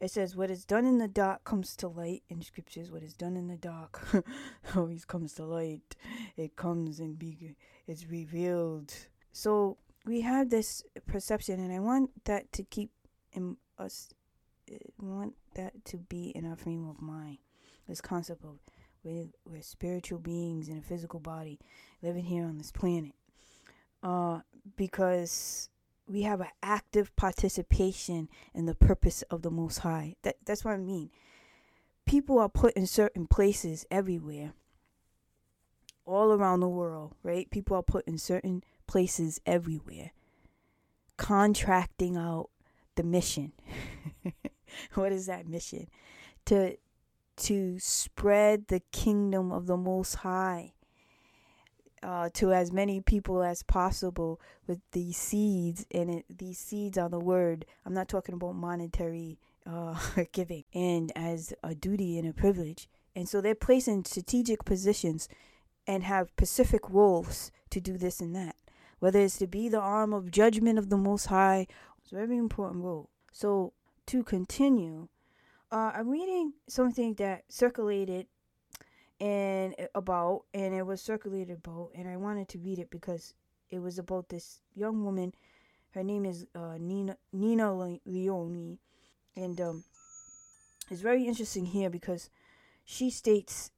It 0.00 0.10
says, 0.10 0.36
What 0.36 0.50
is 0.50 0.64
done 0.64 0.84
in 0.84 0.98
the 0.98 1.08
dark 1.08 1.44
comes 1.44 1.76
to 1.76 1.88
light 1.88 2.24
in 2.28 2.42
scriptures. 2.42 2.90
What 2.90 3.02
is 3.02 3.14
done 3.14 3.36
in 3.36 3.46
the 3.46 3.56
dark 3.56 4.04
always 4.76 5.04
comes 5.04 5.32
to 5.34 5.46
light. 5.46 5.94
It 6.36 6.56
comes 6.56 6.98
and 6.98 7.18
be 7.18 7.54
it's 7.86 8.06
revealed. 8.08 8.92
So 9.32 9.78
we 10.04 10.22
have 10.22 10.50
this 10.50 10.82
perception, 11.06 11.60
and 11.60 11.72
I 11.72 11.78
want 11.78 12.10
that 12.24 12.52
to 12.52 12.64
keep 12.64 12.90
in 13.32 13.56
us. 13.78 14.08
I 14.68 14.78
want 14.98 15.34
that 15.54 15.84
to 15.86 15.98
be 15.98 16.30
in 16.30 16.44
our 16.44 16.56
frame 16.56 16.88
of 16.88 17.00
mind. 17.00 17.38
This 17.88 18.00
concept 18.00 18.44
of 18.44 18.58
we're, 19.04 19.28
we're 19.44 19.62
spiritual 19.62 20.18
beings 20.18 20.68
in 20.68 20.78
a 20.78 20.82
physical 20.82 21.20
body 21.20 21.60
living 22.02 22.24
here 22.24 22.44
on 22.44 22.58
this 22.58 22.72
planet. 22.72 23.12
Uh, 24.02 24.40
because 24.76 25.70
we 26.08 26.22
have 26.22 26.40
an 26.40 26.48
active 26.62 27.14
participation 27.16 28.28
in 28.54 28.66
the 28.66 28.74
purpose 28.74 29.22
of 29.30 29.42
the 29.42 29.50
Most 29.50 29.78
High. 29.78 30.16
That 30.22 30.36
that's 30.44 30.64
what 30.64 30.74
I 30.74 30.78
mean. 30.78 31.10
People 32.04 32.38
are 32.38 32.48
put 32.48 32.74
in 32.74 32.86
certain 32.86 33.26
places 33.26 33.84
everywhere, 33.90 34.52
all 36.04 36.32
around 36.32 36.60
the 36.60 36.68
world, 36.68 37.14
right? 37.22 37.50
People 37.50 37.76
are 37.76 37.82
put 37.82 38.06
in 38.06 38.18
certain 38.18 38.62
places 38.86 39.40
everywhere, 39.44 40.12
contracting 41.16 42.16
out 42.16 42.50
the 42.94 43.02
mission. 43.02 43.52
what 44.94 45.10
is 45.10 45.26
that 45.26 45.48
mission? 45.48 45.88
To 46.46 46.76
to 47.36 47.78
spread 47.78 48.68
the 48.68 48.80
kingdom 48.92 49.52
of 49.52 49.66
the 49.66 49.76
Most 49.76 50.16
High 50.16 50.72
uh, 52.02 52.30
to 52.34 52.52
as 52.52 52.72
many 52.72 53.00
people 53.00 53.42
as 53.42 53.62
possible 53.62 54.40
with 54.66 54.80
these 54.92 55.16
seeds. 55.16 55.86
And 55.90 56.10
it, 56.10 56.24
these 56.28 56.58
seeds 56.58 56.98
are 56.98 57.08
the 57.08 57.20
word. 57.20 57.66
I'm 57.84 57.94
not 57.94 58.08
talking 58.08 58.34
about 58.34 58.54
monetary 58.54 59.38
uh, 59.66 59.98
giving, 60.32 60.64
and 60.74 61.12
as 61.16 61.52
a 61.62 61.74
duty 61.74 62.18
and 62.18 62.28
a 62.28 62.32
privilege. 62.32 62.88
And 63.14 63.28
so 63.28 63.40
they're 63.40 63.54
placed 63.54 63.88
in 63.88 64.04
strategic 64.04 64.64
positions 64.64 65.28
and 65.86 66.04
have 66.04 66.28
specific 66.28 66.88
roles 66.90 67.50
to 67.70 67.80
do 67.80 67.96
this 67.96 68.20
and 68.20 68.34
that. 68.36 68.56
Whether 68.98 69.20
it's 69.20 69.38
to 69.38 69.46
be 69.46 69.68
the 69.68 69.80
arm 69.80 70.12
of 70.12 70.30
judgment 70.30 70.78
of 70.78 70.88
the 70.88 70.96
Most 70.96 71.26
High, 71.26 71.66
it's 72.02 72.12
a 72.12 72.16
very 72.16 72.36
important 72.36 72.84
role. 72.84 73.10
So 73.32 73.72
to 74.06 74.22
continue, 74.22 75.08
uh, 75.70 75.92
I'm 75.94 76.08
reading 76.08 76.54
something 76.68 77.14
that 77.14 77.44
circulated 77.48 78.26
and 79.20 79.74
about, 79.94 80.44
and 80.52 80.74
it 80.74 80.84
was 80.86 81.00
circulated 81.00 81.58
about, 81.58 81.90
and 81.94 82.08
I 82.08 82.16
wanted 82.16 82.48
to 82.50 82.58
read 82.58 82.78
it 82.78 82.90
because 82.90 83.34
it 83.70 83.80
was 83.80 83.98
about 83.98 84.28
this 84.28 84.60
young 84.74 85.04
woman. 85.04 85.34
Her 85.90 86.02
name 86.02 86.24
is 86.24 86.46
uh, 86.54 86.76
Nina 86.78 87.16
Nina 87.32 87.98
Leone, 88.04 88.78
and 89.34 89.60
um, 89.60 89.84
it's 90.90 91.00
very 91.00 91.24
interesting 91.24 91.66
here 91.66 91.90
because 91.90 92.28
she 92.84 93.10
states, 93.10 93.70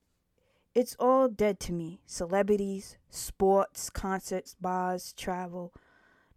"It's 0.74 0.96
all 0.98 1.28
dead 1.28 1.60
to 1.60 1.72
me. 1.72 2.00
Celebrities, 2.06 2.98
sports, 3.10 3.90
concerts, 3.90 4.56
bars, 4.60 5.12
travel, 5.12 5.72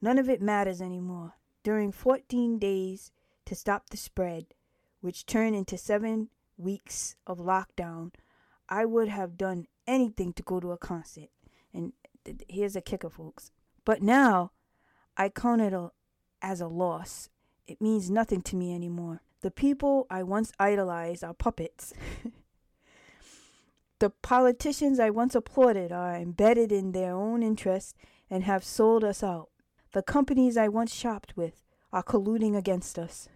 none 0.01 0.17
of 0.17 0.29
it 0.29 0.41
matters 0.41 0.81
anymore. 0.81 1.33
During 1.63 1.91
14 1.91 2.59
days 2.59 3.11
to 3.45 3.55
stop 3.55 3.89
the 3.89 3.97
spread." 3.97 4.47
which 5.01 5.25
turned 5.25 5.55
into 5.55 5.77
seven 5.77 6.29
weeks 6.57 7.15
of 7.27 7.39
lockdown, 7.39 8.13
I 8.71 8.85
would 8.85 9.09
have 9.09 9.37
done 9.37 9.67
anything 9.85 10.31
to 10.33 10.43
go 10.43 10.61
to 10.61 10.71
a 10.71 10.77
concert. 10.77 11.29
And 11.73 11.91
th- 12.23 12.43
here's 12.47 12.77
a 12.77 12.81
kicker, 12.81 13.09
folks. 13.09 13.51
But 13.83 14.01
now 14.01 14.51
I 15.17 15.27
count 15.27 15.61
it 15.61 15.73
a, 15.73 15.91
as 16.41 16.61
a 16.61 16.67
loss. 16.67 17.29
It 17.67 17.81
means 17.81 18.09
nothing 18.09 18.41
to 18.43 18.55
me 18.55 18.73
anymore. 18.73 19.21
The 19.41 19.51
people 19.51 20.07
I 20.09 20.23
once 20.23 20.53
idolized 20.57 21.23
are 21.23 21.33
puppets. 21.33 21.93
the 23.99 24.09
politicians 24.09 24.99
I 24.99 25.09
once 25.09 25.35
applauded 25.35 25.91
are 25.91 26.15
embedded 26.15 26.71
in 26.71 26.93
their 26.93 27.13
own 27.13 27.43
interests 27.43 27.93
and 28.29 28.45
have 28.45 28.63
sold 28.63 29.03
us 29.03 29.21
out. 29.21 29.49
The 29.93 30.01
companies 30.01 30.55
I 30.55 30.69
once 30.69 30.93
shopped 30.93 31.35
with 31.35 31.65
are 31.91 32.03
colluding 32.03 32.55
against 32.55 32.97
us. 32.97 33.27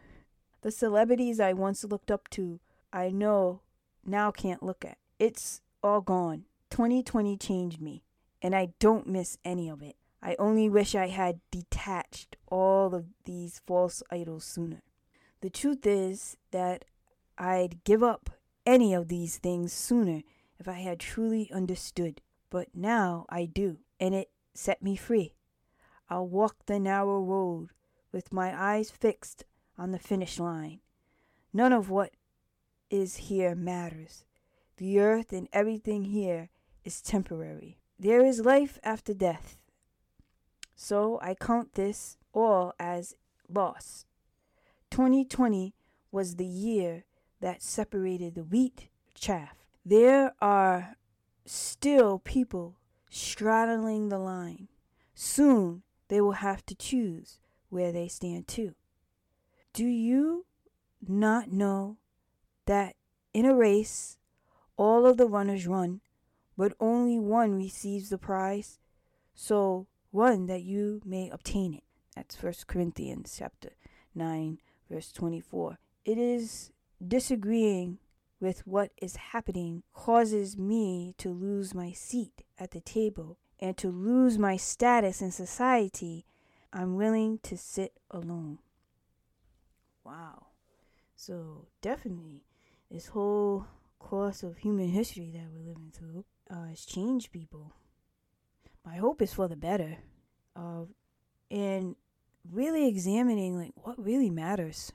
The 0.62 0.72
celebrities 0.72 1.42
I 1.42 1.52
once 1.52 1.84
looked 1.84 2.10
up 2.10 2.30
to, 2.32 2.62
I 2.94 3.10
know 3.10 3.62
now 4.06 4.32
can't 4.32 4.64
look 4.64 4.86
at. 4.86 4.98
It's 5.18 5.62
all 5.82 6.02
gone. 6.02 6.46
2020 6.72 7.38
changed 7.38 7.82
me, 7.82 8.04
and 8.42 8.54
I 8.54 8.74
don't 8.80 9.08
miss 9.08 9.38
any 9.46 9.70
of 9.70 9.82
it. 9.82 9.96
I 10.22 10.36
only 10.38 10.68
wish 10.68 10.94
I 10.94 11.08
had 11.08 11.40
detached 11.52 12.36
all 12.48 12.94
of 12.94 13.06
these 13.24 13.62
false 13.66 14.04
idols 14.12 14.44
sooner. 14.44 14.82
The 15.42 15.50
truth 15.50 15.86
is 15.86 16.36
that 16.52 16.84
I'd 17.38 17.84
give 17.84 18.04
up 18.04 18.30
any 18.66 18.94
of 18.94 19.08
these 19.08 19.38
things 19.38 19.72
sooner 19.72 20.24
if 20.60 20.68
I 20.68 20.74
had 20.74 21.00
truly 21.00 21.50
understood. 21.54 22.22
But 22.50 22.70
now 22.74 23.26
I 23.30 23.46
do, 23.46 23.78
and 24.00 24.14
it 24.14 24.32
set 24.54 24.84
me 24.84 24.96
free. 24.96 25.34
I'll 26.10 26.28
walk 26.28 26.66
the 26.66 26.80
narrow 26.80 27.22
road 27.22 27.70
with 28.12 28.34
my 28.34 28.54
eyes 28.54 28.92
fixed 28.92 29.46
on 29.78 29.92
the 29.92 30.00
finish 30.00 30.40
line. 30.40 30.80
None 31.54 31.72
of 31.72 31.90
what 31.90 32.12
is 32.90 33.18
here 33.18 33.56
matters. 33.56 34.26
The 34.78 35.00
earth 35.00 35.32
and 35.32 35.48
everything 35.54 36.06
here 36.06 36.50
is 36.84 37.02
temporary. 37.02 37.78
There 37.98 38.26
is 38.26 38.42
life 38.42 38.78
after 38.84 39.14
death. 39.14 39.58
So 40.76 41.20
I 41.22 41.34
count 41.34 41.74
this 41.74 42.18
all 42.34 42.74
as 42.78 43.16
loss. 43.48 44.06
2020 44.92 45.74
was 46.12 46.36
the 46.36 46.46
year 46.46 47.06
that 47.40 47.62
separated 47.62 48.36
the 48.36 48.44
wheat 48.44 48.90
chaff. 49.14 49.66
There 49.86 50.34
are 50.42 50.98
still 51.46 52.20
people 52.20 52.76
straddling 53.10 54.10
the 54.10 54.20
line. 54.20 54.68
Soon 55.14 55.84
they 56.10 56.20
will 56.20 56.34
have 56.34 56.66
to 56.66 56.76
choose 56.76 57.40
where 57.70 57.92
they 57.92 58.08
stand 58.08 58.48
too. 58.48 58.76
Do 59.74 59.86
you 59.86 60.46
not 61.08 61.52
know 61.52 61.98
that 62.66 62.96
in 63.34 63.46
a 63.46 63.56
race 63.56 64.18
all 64.78 65.06
of 65.06 65.18
the 65.18 65.28
runners 65.28 65.68
run, 65.68 66.02
but 66.58 66.74
only 66.80 67.20
one 67.20 67.56
receives 67.56 68.10
the 68.10 68.18
prize? 68.18 68.80
So 69.34 69.88
run 70.12 70.48
that 70.48 70.64
you 70.64 71.02
may 71.06 71.30
obtain 71.30 71.74
it. 71.74 71.84
That's 72.16 72.36
First 72.36 72.68
Corinthians 72.68 73.36
chapter 73.38 73.72
9 74.14 74.60
verse 74.90 75.12
24. 75.12 75.78
It 76.06 76.18
is 76.18 76.72
disagreeing 77.06 77.98
with 78.40 78.66
what 78.68 78.92
is 79.02 79.16
happening 79.16 79.84
causes 79.94 80.58
me 80.58 81.14
to 81.18 81.30
lose 81.30 81.74
my 81.74 81.92
seat 81.92 82.44
at 82.60 82.72
the 82.72 82.82
table 82.82 83.38
and 83.60 83.78
to 83.78 83.90
lose 83.90 84.38
my 84.38 84.58
status 84.58 85.22
in 85.22 85.32
society. 85.32 86.26
I'm 86.72 86.96
willing 86.96 87.40
to 87.44 87.58
sit 87.58 87.94
alone. 88.12 88.60
Wow. 90.04 90.48
So 91.16 91.66
definitely, 91.82 92.44
this 92.92 93.08
whole 93.08 93.68
course 94.06 94.44
of 94.44 94.58
human 94.58 94.90
history 94.90 95.32
that 95.34 95.48
we're 95.52 95.68
living 95.68 95.92
through 95.92 96.24
uh, 96.52 96.68
has 96.68 96.86
changed 96.86 97.32
people. 97.32 97.74
My 98.86 98.98
hope 98.98 99.20
is 99.20 99.34
for 99.34 99.48
the 99.48 99.56
better. 99.56 99.98
Uh, 100.56 100.84
and 101.50 101.96
really 102.52 102.88
examining 102.88 103.58
like 103.58 103.72
what 103.76 103.98
really 103.98 104.30
matters. 104.30 104.92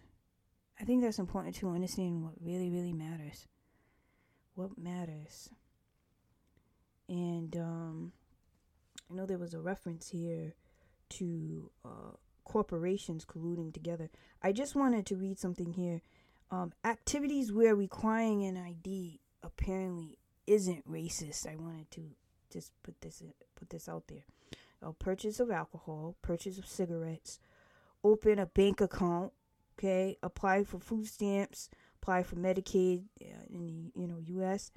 I 0.80 0.84
think 0.84 1.02
that's 1.02 1.18
important 1.18 1.56
to 1.56 1.70
understand 1.70 2.22
what 2.22 2.34
really, 2.40 2.70
really 2.70 2.92
matters. 2.92 3.48
What 4.54 4.78
matters. 4.78 5.50
And 7.08 7.56
um, 7.56 8.12
I 9.10 9.14
know 9.14 9.26
there 9.26 9.38
was 9.38 9.54
a 9.54 9.60
reference 9.60 10.10
here 10.10 10.54
to 11.18 11.70
uh, 11.84 12.12
corporations 12.44 13.24
colluding 13.24 13.74
together. 13.74 14.08
I 14.40 14.52
just 14.52 14.76
wanted 14.76 15.04
to 15.06 15.16
read 15.16 15.40
something 15.40 15.72
here. 15.72 16.00
Um, 16.50 16.72
activities 16.84 17.52
where 17.52 17.76
requiring 17.76 18.44
an 18.44 18.56
ID 18.56 19.20
apparently 19.42 20.18
isn't 20.46 20.90
racist. 20.90 21.46
I 21.46 21.56
wanted 21.56 21.90
to 21.92 22.02
just 22.52 22.72
put 22.82 23.00
this 23.00 23.22
put 23.54 23.70
this 23.70 23.88
out 23.88 24.04
there. 24.08 24.24
A 24.82 24.92
purchase 24.92 25.38
of 25.38 25.50
alcohol, 25.50 26.16
purchase 26.22 26.58
of 26.58 26.66
cigarettes, 26.66 27.38
open 28.02 28.38
a 28.38 28.46
bank 28.46 28.80
account, 28.80 29.32
okay, 29.78 30.16
apply 30.22 30.64
for 30.64 30.80
food 30.80 31.06
stamps, 31.06 31.68
apply 32.02 32.22
for 32.24 32.36
Medicaid 32.36 33.04
uh, 33.22 33.44
in 33.48 33.66
the 33.66 34.00
you 34.00 34.08
know 34.08 34.18
U.S. 34.18 34.72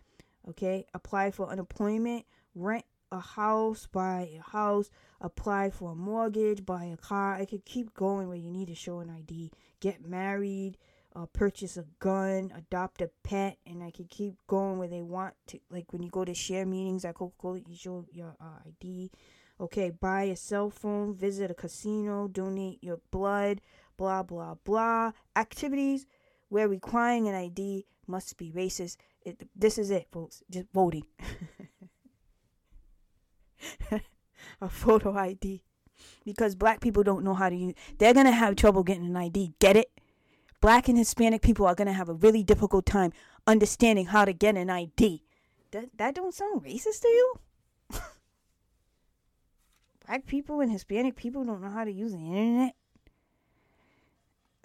Okay, 0.49 0.85
apply 0.93 1.31
for 1.31 1.49
unemployment, 1.49 2.25
rent 2.53 2.85
a 3.11 3.19
house, 3.19 3.87
buy 3.91 4.29
a 4.37 4.51
house, 4.51 4.89
apply 5.21 5.69
for 5.69 5.91
a 5.91 5.95
mortgage, 5.95 6.65
buy 6.65 6.85
a 6.85 6.97
car. 6.97 7.35
I 7.35 7.45
could 7.45 7.63
keep 7.65 7.93
going 7.93 8.27
where 8.27 8.37
you 8.37 8.49
need 8.51 8.67
to 8.67 8.75
show 8.75 8.99
an 8.99 9.09
ID, 9.09 9.51
get 9.79 10.05
married, 10.05 10.77
uh, 11.15 11.25
purchase 11.27 11.77
a 11.77 11.85
gun, 11.99 12.51
adopt 12.55 13.01
a 13.01 13.09
pet, 13.23 13.57
and 13.65 13.83
I 13.83 13.91
can 13.91 14.05
keep 14.05 14.35
going 14.47 14.79
where 14.79 14.87
they 14.87 15.01
want 15.01 15.35
to. 15.47 15.59
Like 15.69 15.91
when 15.93 16.03
you 16.03 16.09
go 16.09 16.25
to 16.25 16.33
share 16.33 16.65
meetings 16.65 17.05
at 17.05 17.15
Coca 17.15 17.35
Cola, 17.37 17.59
you 17.67 17.75
show 17.75 18.05
your 18.11 18.35
uh, 18.41 18.59
ID. 18.67 19.11
Okay, 19.59 19.91
buy 19.91 20.23
a 20.23 20.35
cell 20.35 20.69
phone, 20.69 21.15
visit 21.15 21.51
a 21.51 21.53
casino, 21.53 22.27
donate 22.27 22.83
your 22.83 22.99
blood, 23.11 23.61
blah 23.97 24.23
blah 24.23 24.55
blah. 24.63 25.11
Activities 25.35 26.07
where 26.49 26.67
requiring 26.67 27.27
an 27.27 27.35
ID 27.35 27.85
must 28.07 28.35
be 28.37 28.51
racist. 28.51 28.97
It, 29.25 29.47
this 29.55 29.77
is 29.77 29.91
it, 29.91 30.07
folks. 30.11 30.43
Just 30.49 30.65
voting. 30.73 31.05
a 34.61 34.69
photo 34.69 35.15
ID. 35.15 35.63
Because 36.25 36.55
black 36.55 36.81
people 36.81 37.03
don't 37.03 37.23
know 37.23 37.33
how 37.33 37.49
to 37.49 37.55
use 37.55 37.75
they're 37.97 38.13
gonna 38.13 38.31
have 38.31 38.55
trouble 38.55 38.83
getting 38.83 39.05
an 39.05 39.15
ID. 39.15 39.53
Get 39.59 39.77
it? 39.77 39.92
Black 40.63 40.87
and 40.87 40.97
Hispanic 40.97 41.41
people 41.41 41.65
are 41.65 41.75
gonna 41.75 41.91
have 41.91 42.07
a 42.07 42.13
really 42.13 42.41
difficult 42.41 42.85
time 42.85 43.11
understanding 43.45 44.05
how 44.05 44.23
to 44.23 44.31
get 44.31 44.55
an 44.55 44.69
ID. 44.69 45.21
That 45.71 45.89
that 45.97 46.15
don't 46.15 46.33
sound 46.33 46.63
racist 46.63 47.01
to 47.01 47.09
you? 47.09 47.33
black 50.07 50.25
people 50.25 50.61
and 50.61 50.71
Hispanic 50.71 51.17
people 51.17 51.43
don't 51.43 51.61
know 51.61 51.69
how 51.69 51.83
to 51.83 51.91
use 51.91 52.13
the 52.13 52.17
internet. 52.17 52.75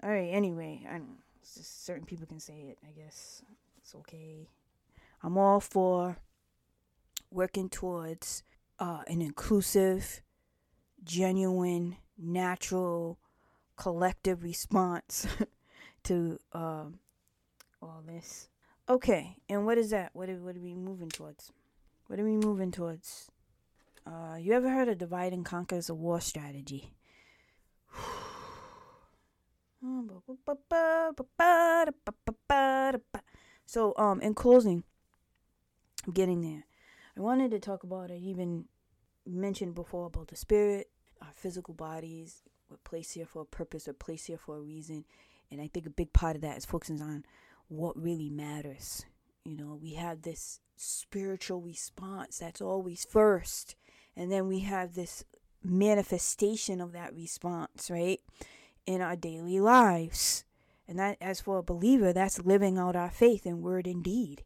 Alright, 0.01 0.33
anyway, 0.33 0.87
I 0.89 0.99
don't 0.99 1.17
certain 1.43 2.05
people 2.05 2.27
can 2.27 2.39
say 2.39 2.53
it, 2.69 2.77
I 2.87 2.97
guess. 2.97 3.41
It's 3.79 3.93
okay. 3.95 4.47
I'm 5.21 5.37
all 5.37 5.59
for 5.59 6.15
working 7.29 7.67
towards 7.67 8.43
uh, 8.79 9.01
an 9.07 9.21
inclusive, 9.21 10.21
genuine, 11.03 11.97
natural, 12.17 13.19
collective 13.75 14.43
response 14.43 15.27
to 16.03 16.39
uh, 16.53 16.85
all 17.81 18.03
this. 18.05 18.49
Okay, 18.87 19.37
and 19.47 19.65
what 19.65 19.77
is 19.77 19.91
that? 19.91 20.11
What 20.13 20.29
are, 20.29 20.35
what 20.35 20.55
are 20.55 20.61
we 20.61 20.73
moving 20.73 21.09
towards? 21.09 21.51
What 22.07 22.19
are 22.19 22.25
we 22.25 22.37
moving 22.37 22.71
towards? 22.71 23.29
Uh, 24.05 24.35
you 24.39 24.53
ever 24.53 24.69
heard 24.69 24.89
of 24.89 24.97
divide 24.97 25.33
and 25.33 25.45
conquer 25.45 25.75
as 25.75 25.89
a 25.89 25.93
war 25.93 26.19
strategy? 26.21 26.93
So, 33.65 33.93
um, 33.97 34.19
in 34.21 34.33
closing, 34.33 34.83
I'm 36.05 36.11
getting 36.11 36.41
there. 36.41 36.65
I 37.15 37.21
wanted 37.21 37.51
to 37.51 37.59
talk 37.59 37.83
about, 37.83 38.11
I 38.11 38.15
even 38.15 38.65
mentioned 39.25 39.75
before 39.75 40.07
about 40.07 40.27
the 40.29 40.35
spirit, 40.35 40.89
our 41.21 41.31
physical 41.33 41.73
bodies, 41.75 42.41
we're 42.69 42.77
placed 42.77 43.13
here 43.13 43.25
for 43.25 43.43
a 43.43 43.45
purpose, 43.45 43.87
we're 43.87 43.93
placed 43.93 44.27
here 44.27 44.37
for 44.37 44.57
a 44.57 44.61
reason. 44.61 45.05
And 45.51 45.61
I 45.61 45.67
think 45.67 45.85
a 45.85 45.91
big 45.91 46.13
part 46.13 46.35
of 46.35 46.41
that 46.41 46.57
is 46.57 46.65
focusing 46.65 47.01
on 47.01 47.25
what 47.67 48.01
really 48.01 48.29
matters. 48.29 49.05
You 49.45 49.55
know, 49.55 49.79
we 49.81 49.93
have 49.93 50.21
this 50.21 50.59
spiritual 50.75 51.61
response 51.61 52.37
that's 52.37 52.61
always 52.61 53.05
first. 53.05 53.75
And 54.15 54.31
then 54.31 54.47
we 54.47 54.59
have 54.59 54.93
this 54.93 55.23
manifestation 55.63 56.81
of 56.81 56.91
that 56.93 57.13
response, 57.13 57.89
right? 57.89 58.19
In 58.85 59.01
our 59.01 59.15
daily 59.15 59.59
lives. 59.59 60.43
And 60.87 60.97
that 60.99 61.17
as 61.21 61.39
for 61.39 61.57
a 61.57 61.63
believer, 61.63 62.13
that's 62.13 62.39
living 62.39 62.77
out 62.77 62.95
our 62.95 63.11
faith 63.11 63.45
in 63.45 63.61
word 63.61 63.87
and 63.87 64.03
deed. 64.03 64.43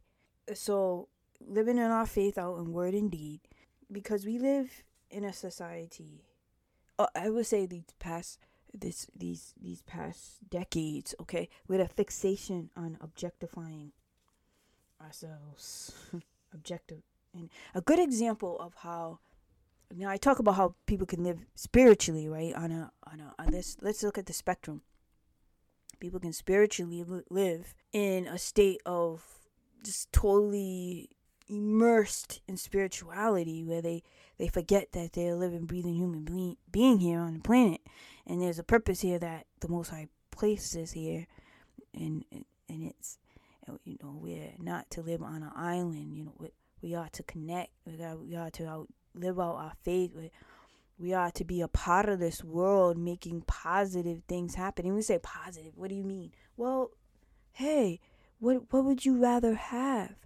So 0.52 1.08
living 1.40 1.78
in 1.78 1.84
our 1.84 2.06
faith 2.06 2.38
out 2.38 2.58
in 2.58 2.72
word 2.72 2.94
and 2.94 3.10
deed 3.10 3.40
because 3.90 4.24
we 4.24 4.38
live 4.38 4.82
in 5.10 5.24
a 5.24 5.32
society 5.32 6.24
uh, 6.98 7.06
i 7.14 7.28
would 7.28 7.46
say 7.46 7.66
these 7.66 7.84
past 7.98 8.38
this 8.74 9.06
these 9.16 9.54
these 9.60 9.82
past 9.82 10.38
decades 10.50 11.14
okay 11.20 11.48
with 11.68 11.80
a 11.80 11.88
fixation 11.88 12.70
on 12.76 12.98
objectifying 13.00 13.92
ourselves 15.00 15.92
objective 16.54 17.02
and 17.32 17.50
a 17.74 17.80
good 17.80 17.98
example 17.98 18.58
of 18.58 18.74
how 18.78 19.18
now 19.94 20.08
i 20.08 20.16
talk 20.16 20.38
about 20.40 20.56
how 20.56 20.74
people 20.86 21.06
can 21.06 21.22
live 21.22 21.38
spiritually 21.54 22.28
right 22.28 22.54
on 22.54 22.72
a 22.72 22.90
on 23.12 23.20
a 23.20 23.34
on 23.38 23.50
this 23.50 23.76
let's 23.80 24.02
look 24.02 24.18
at 24.18 24.26
the 24.26 24.32
spectrum. 24.32 24.82
People 26.00 26.20
can 26.20 26.32
spiritually 26.32 27.04
live 27.30 27.74
in 27.92 28.26
a 28.26 28.36
state 28.36 28.80
of 28.84 29.22
just 29.82 30.12
totally 30.12 31.13
immersed 31.48 32.40
in 32.48 32.56
spirituality 32.56 33.64
where 33.64 33.82
they 33.82 34.02
they 34.38 34.48
forget 34.48 34.92
that 34.92 35.12
they're 35.12 35.34
a 35.34 35.36
living 35.36 35.66
breathing 35.66 35.94
human 35.94 36.24
being, 36.24 36.56
being 36.70 36.98
here 36.98 37.20
on 37.20 37.34
the 37.34 37.40
planet. 37.40 37.80
And 38.26 38.42
there's 38.42 38.58
a 38.58 38.64
purpose 38.64 39.00
here 39.00 39.18
that 39.18 39.46
the 39.60 39.68
most 39.68 39.90
high 39.90 40.08
places 40.30 40.92
here. 40.92 41.26
And 41.92 42.24
and 42.68 42.82
it's 42.82 43.18
you 43.84 43.96
know 44.02 44.18
we're 44.20 44.52
not 44.58 44.90
to 44.90 45.02
live 45.02 45.22
on 45.22 45.42
an 45.42 45.50
island 45.56 46.14
you 46.14 46.24
know 46.24 46.34
we, 46.38 46.48
we 46.82 46.94
are 46.94 47.08
to 47.12 47.22
connect. 47.22 47.70
We 47.86 47.96
got 47.96 48.20
we 48.20 48.34
are 48.34 48.50
to 48.50 48.66
out, 48.66 48.88
live 49.14 49.38
out 49.38 49.56
our 49.56 49.72
faith. 49.82 50.12
We, 50.14 50.30
we 50.98 51.12
are 51.12 51.30
to 51.32 51.44
be 51.44 51.60
a 51.60 51.68
part 51.68 52.08
of 52.08 52.20
this 52.20 52.44
world 52.44 52.96
making 52.96 53.42
positive 53.46 54.22
things 54.28 54.54
happen. 54.54 54.86
And 54.86 54.94
we 54.94 55.02
say 55.02 55.18
positive 55.18 55.72
what 55.76 55.88
do 55.88 55.94
you 55.94 56.04
mean? 56.04 56.32
Well 56.56 56.90
hey 57.52 58.00
what 58.40 58.72
what 58.72 58.84
would 58.84 59.04
you 59.04 59.16
rather 59.16 59.54
have 59.54 60.23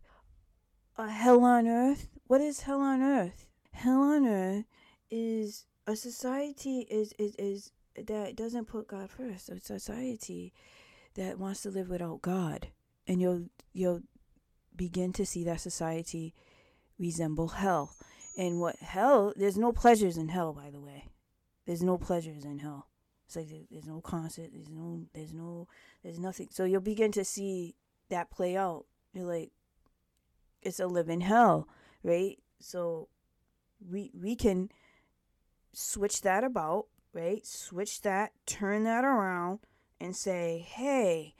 a 0.98 1.08
hell 1.08 1.44
on 1.44 1.66
earth. 1.66 2.08
What 2.26 2.40
is 2.40 2.62
hell 2.62 2.80
on 2.80 3.00
earth? 3.02 3.46
Hell 3.72 4.02
on 4.02 4.26
earth 4.26 4.64
is 5.11 5.64
a 5.87 5.96
society 5.96 6.80
is 6.90 7.14
is, 7.18 7.34
is 7.37 7.70
that 7.96 8.37
doesn't 8.37 8.66
put 8.66 8.88
God 8.88 9.11
first. 9.11 9.48
A 9.48 9.61
society 9.61 10.52
that 11.14 11.38
wants 11.38 11.62
to 11.62 11.70
live 11.70 11.88
without 11.88 12.20
God, 12.20 12.68
and 13.06 13.20
you'll 13.20 13.46
you'll 13.72 14.02
begin 14.74 15.12
to 15.14 15.24
see 15.24 15.44
that 15.44 15.61
society 15.61 16.34
resemble 16.98 17.48
hell. 17.48 17.94
And 18.37 18.61
what 18.61 18.76
hell? 18.76 19.32
There's 19.37 19.56
no 19.56 19.72
pleasures 19.72 20.16
in 20.16 20.28
hell, 20.28 20.52
by 20.52 20.70
the 20.70 20.80
way. 20.80 21.06
There's 21.66 21.82
no 21.82 21.98
pleasures 21.98 22.44
in 22.44 22.58
hell. 22.58 22.88
It's 23.26 23.37
like 23.37 23.48
there's 23.70 23.87
no 23.87 24.00
concert. 24.00 24.50
There's 24.52 24.70
no. 24.70 25.06
There's 25.14 25.34
no. 25.34 25.68
There's 26.02 26.18
nothing. 26.18 26.48
So 26.50 26.64
you'll 26.64 26.80
begin 26.80 27.12
to 27.12 27.24
see 27.24 27.76
that 28.11 28.30
play 28.30 28.56
out. 28.56 28.87
You're 29.12 29.26
like, 29.26 29.50
it's 30.62 30.81
a 30.81 30.87
living 30.87 31.21
hell, 31.21 31.68
right? 32.03 32.38
So 32.61 33.09
we 33.81 34.11
we 34.14 34.37
can 34.37 34.71
switch 35.73 36.23
that 36.23 36.44
about, 36.44 36.87
right? 37.12 37.47
Switch 37.47 38.01
that, 38.03 38.33
turn 38.47 38.85
that 38.85 39.05
around 39.05 39.61
and 40.01 40.16
say, 40.16 40.66
"Hey, 40.68 41.35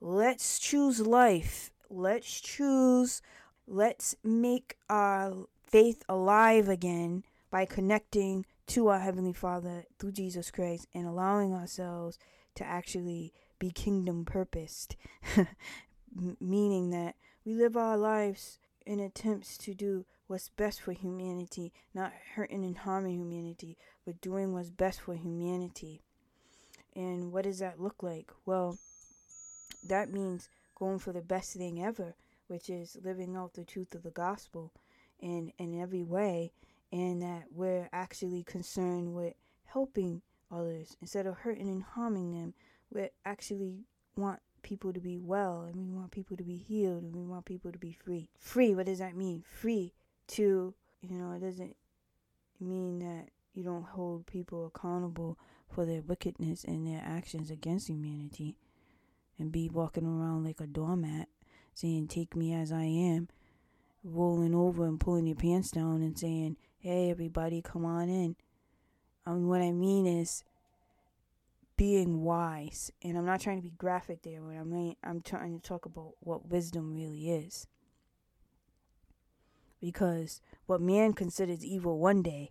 let's 0.00 0.58
choose 0.58 1.00
life. 1.00 1.70
Let's 1.88 2.40
choose 2.40 3.22
let's 3.66 4.16
make 4.24 4.76
our 4.88 5.46
faith 5.62 6.02
alive 6.08 6.68
again 6.68 7.24
by 7.50 7.64
connecting 7.64 8.44
to 8.66 8.88
our 8.88 8.98
heavenly 8.98 9.32
Father 9.32 9.84
through 9.98 10.12
Jesus 10.12 10.50
Christ 10.50 10.86
and 10.94 11.06
allowing 11.06 11.52
ourselves 11.52 12.18
to 12.56 12.64
actually 12.64 13.32
be 13.58 13.70
kingdom 13.70 14.24
purposed." 14.24 14.96
meaning 16.40 16.90
that 16.90 17.14
we 17.44 17.54
live 17.54 17.76
our 17.76 17.96
lives 17.96 18.58
in 18.86 19.00
attempts 19.00 19.56
to 19.58 19.74
do 19.74 20.04
what's 20.26 20.48
best 20.50 20.80
for 20.80 20.92
humanity, 20.92 21.72
not 21.94 22.12
hurting 22.34 22.64
and 22.64 22.78
harming 22.78 23.18
humanity, 23.18 23.76
but 24.04 24.20
doing 24.20 24.52
what's 24.52 24.70
best 24.70 25.00
for 25.00 25.14
humanity. 25.14 26.02
And 26.94 27.32
what 27.32 27.44
does 27.44 27.58
that 27.60 27.80
look 27.80 28.02
like? 28.02 28.30
Well, 28.46 28.78
that 29.86 30.12
means 30.12 30.48
going 30.74 30.98
for 30.98 31.12
the 31.12 31.22
best 31.22 31.54
thing 31.54 31.82
ever, 31.82 32.14
which 32.46 32.68
is 32.68 32.96
living 33.02 33.36
out 33.36 33.54
the 33.54 33.64
truth 33.64 33.94
of 33.94 34.02
the 34.02 34.10
gospel 34.10 34.72
in, 35.18 35.52
in 35.58 35.80
every 35.80 36.02
way, 36.02 36.52
and 36.92 37.22
that 37.22 37.44
we're 37.52 37.88
actually 37.92 38.42
concerned 38.42 39.14
with 39.14 39.34
helping 39.64 40.22
others 40.50 40.96
instead 41.00 41.26
of 41.26 41.38
hurting 41.38 41.68
and 41.68 41.82
harming 41.82 42.32
them. 42.32 42.54
We 42.92 43.08
actually 43.24 43.84
want 44.16 44.40
people 44.62 44.92
to 44.92 45.00
be 45.00 45.18
well 45.18 45.62
and 45.62 45.76
we 45.76 45.90
want 45.90 46.10
people 46.10 46.36
to 46.36 46.42
be 46.42 46.56
healed 46.56 47.02
and 47.02 47.14
we 47.14 47.24
want 47.24 47.44
people 47.44 47.72
to 47.72 47.78
be 47.78 47.92
free. 47.92 48.28
Free, 48.38 48.74
what 48.74 48.86
does 48.86 48.98
that 48.98 49.16
mean? 49.16 49.42
Free 49.60 49.92
to, 50.28 50.74
you 51.00 51.16
know, 51.16 51.32
it 51.32 51.40
doesn't 51.40 51.76
mean 52.60 52.98
that 53.00 53.28
you 53.54 53.64
don't 53.64 53.84
hold 53.84 54.26
people 54.26 54.66
accountable 54.66 55.38
for 55.68 55.84
their 55.84 56.02
wickedness 56.02 56.64
and 56.64 56.86
their 56.86 57.02
actions 57.04 57.50
against 57.50 57.88
humanity 57.88 58.56
and 59.38 59.52
be 59.52 59.68
walking 59.68 60.06
around 60.06 60.44
like 60.44 60.60
a 60.60 60.66
doormat 60.66 61.28
saying, 61.74 62.08
Take 62.08 62.36
me 62.36 62.52
as 62.52 62.72
I 62.72 62.84
am, 62.84 63.28
rolling 64.04 64.54
over 64.54 64.84
and 64.84 65.00
pulling 65.00 65.26
your 65.26 65.36
pants 65.36 65.70
down 65.70 66.02
and 66.02 66.18
saying, 66.18 66.56
Hey, 66.78 67.10
everybody, 67.10 67.62
come 67.62 67.84
on 67.84 68.08
in. 68.08 68.36
Mean, 69.26 69.48
what 69.48 69.62
I 69.62 69.70
mean 69.70 70.06
is 70.06 70.44
being 71.80 72.22
wise. 72.22 72.92
And 73.02 73.16
I'm 73.16 73.24
not 73.24 73.40
trying 73.40 73.56
to 73.56 73.62
be 73.62 73.70
graphic 73.70 74.20
there, 74.22 74.42
but 74.42 74.54
I 74.54 74.64
mean, 74.64 74.96
I'm 75.02 75.22
trying 75.22 75.58
to 75.58 75.66
talk 75.66 75.86
about 75.86 76.12
what 76.20 76.50
wisdom 76.50 76.92
really 76.92 77.30
is. 77.30 77.66
Because 79.80 80.42
what 80.66 80.82
man 80.82 81.14
considers 81.14 81.64
evil 81.64 81.98
one 81.98 82.20
day 82.20 82.50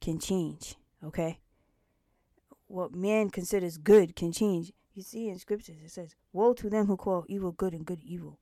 can 0.00 0.18
change, 0.18 0.74
okay? 1.04 1.38
What 2.66 2.92
man 2.92 3.30
considers 3.30 3.78
good 3.78 4.16
can 4.16 4.32
change. 4.32 4.72
You 4.92 5.04
see 5.04 5.28
in 5.28 5.38
scriptures 5.38 5.76
it 5.84 5.92
says, 5.92 6.16
Woe 6.32 6.52
to 6.54 6.68
them 6.68 6.86
who 6.86 6.96
call 6.96 7.24
evil 7.28 7.52
good 7.52 7.74
and 7.74 7.86
good 7.86 8.00
evil. 8.02 8.40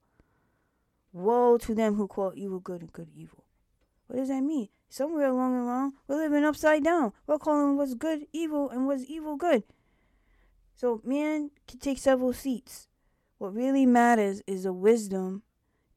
Woe 1.12 1.58
to 1.58 1.74
them 1.74 1.96
who 1.96 2.08
call 2.08 2.32
evil 2.34 2.58
good 2.58 2.80
and 2.80 2.90
good 2.90 3.10
evil. 3.14 3.44
What 4.06 4.16
does 4.16 4.28
that 4.28 4.40
mean? 4.40 4.70
Somewhere 4.88 5.26
along 5.26 5.58
the 5.58 5.64
line, 5.64 5.92
we're 6.08 6.16
living 6.16 6.46
upside 6.46 6.84
down. 6.84 7.12
We're 7.26 7.36
calling 7.36 7.76
what's 7.76 7.92
good 7.92 8.26
evil 8.32 8.70
and 8.70 8.86
what's 8.86 9.04
evil 9.10 9.36
good. 9.36 9.64
So 10.76 11.00
man 11.04 11.50
can 11.68 11.78
take 11.78 11.98
several 11.98 12.32
seats. 12.32 12.88
What 13.38 13.54
really 13.54 13.86
matters 13.86 14.42
is 14.46 14.64
the 14.64 14.72
wisdom 14.72 15.42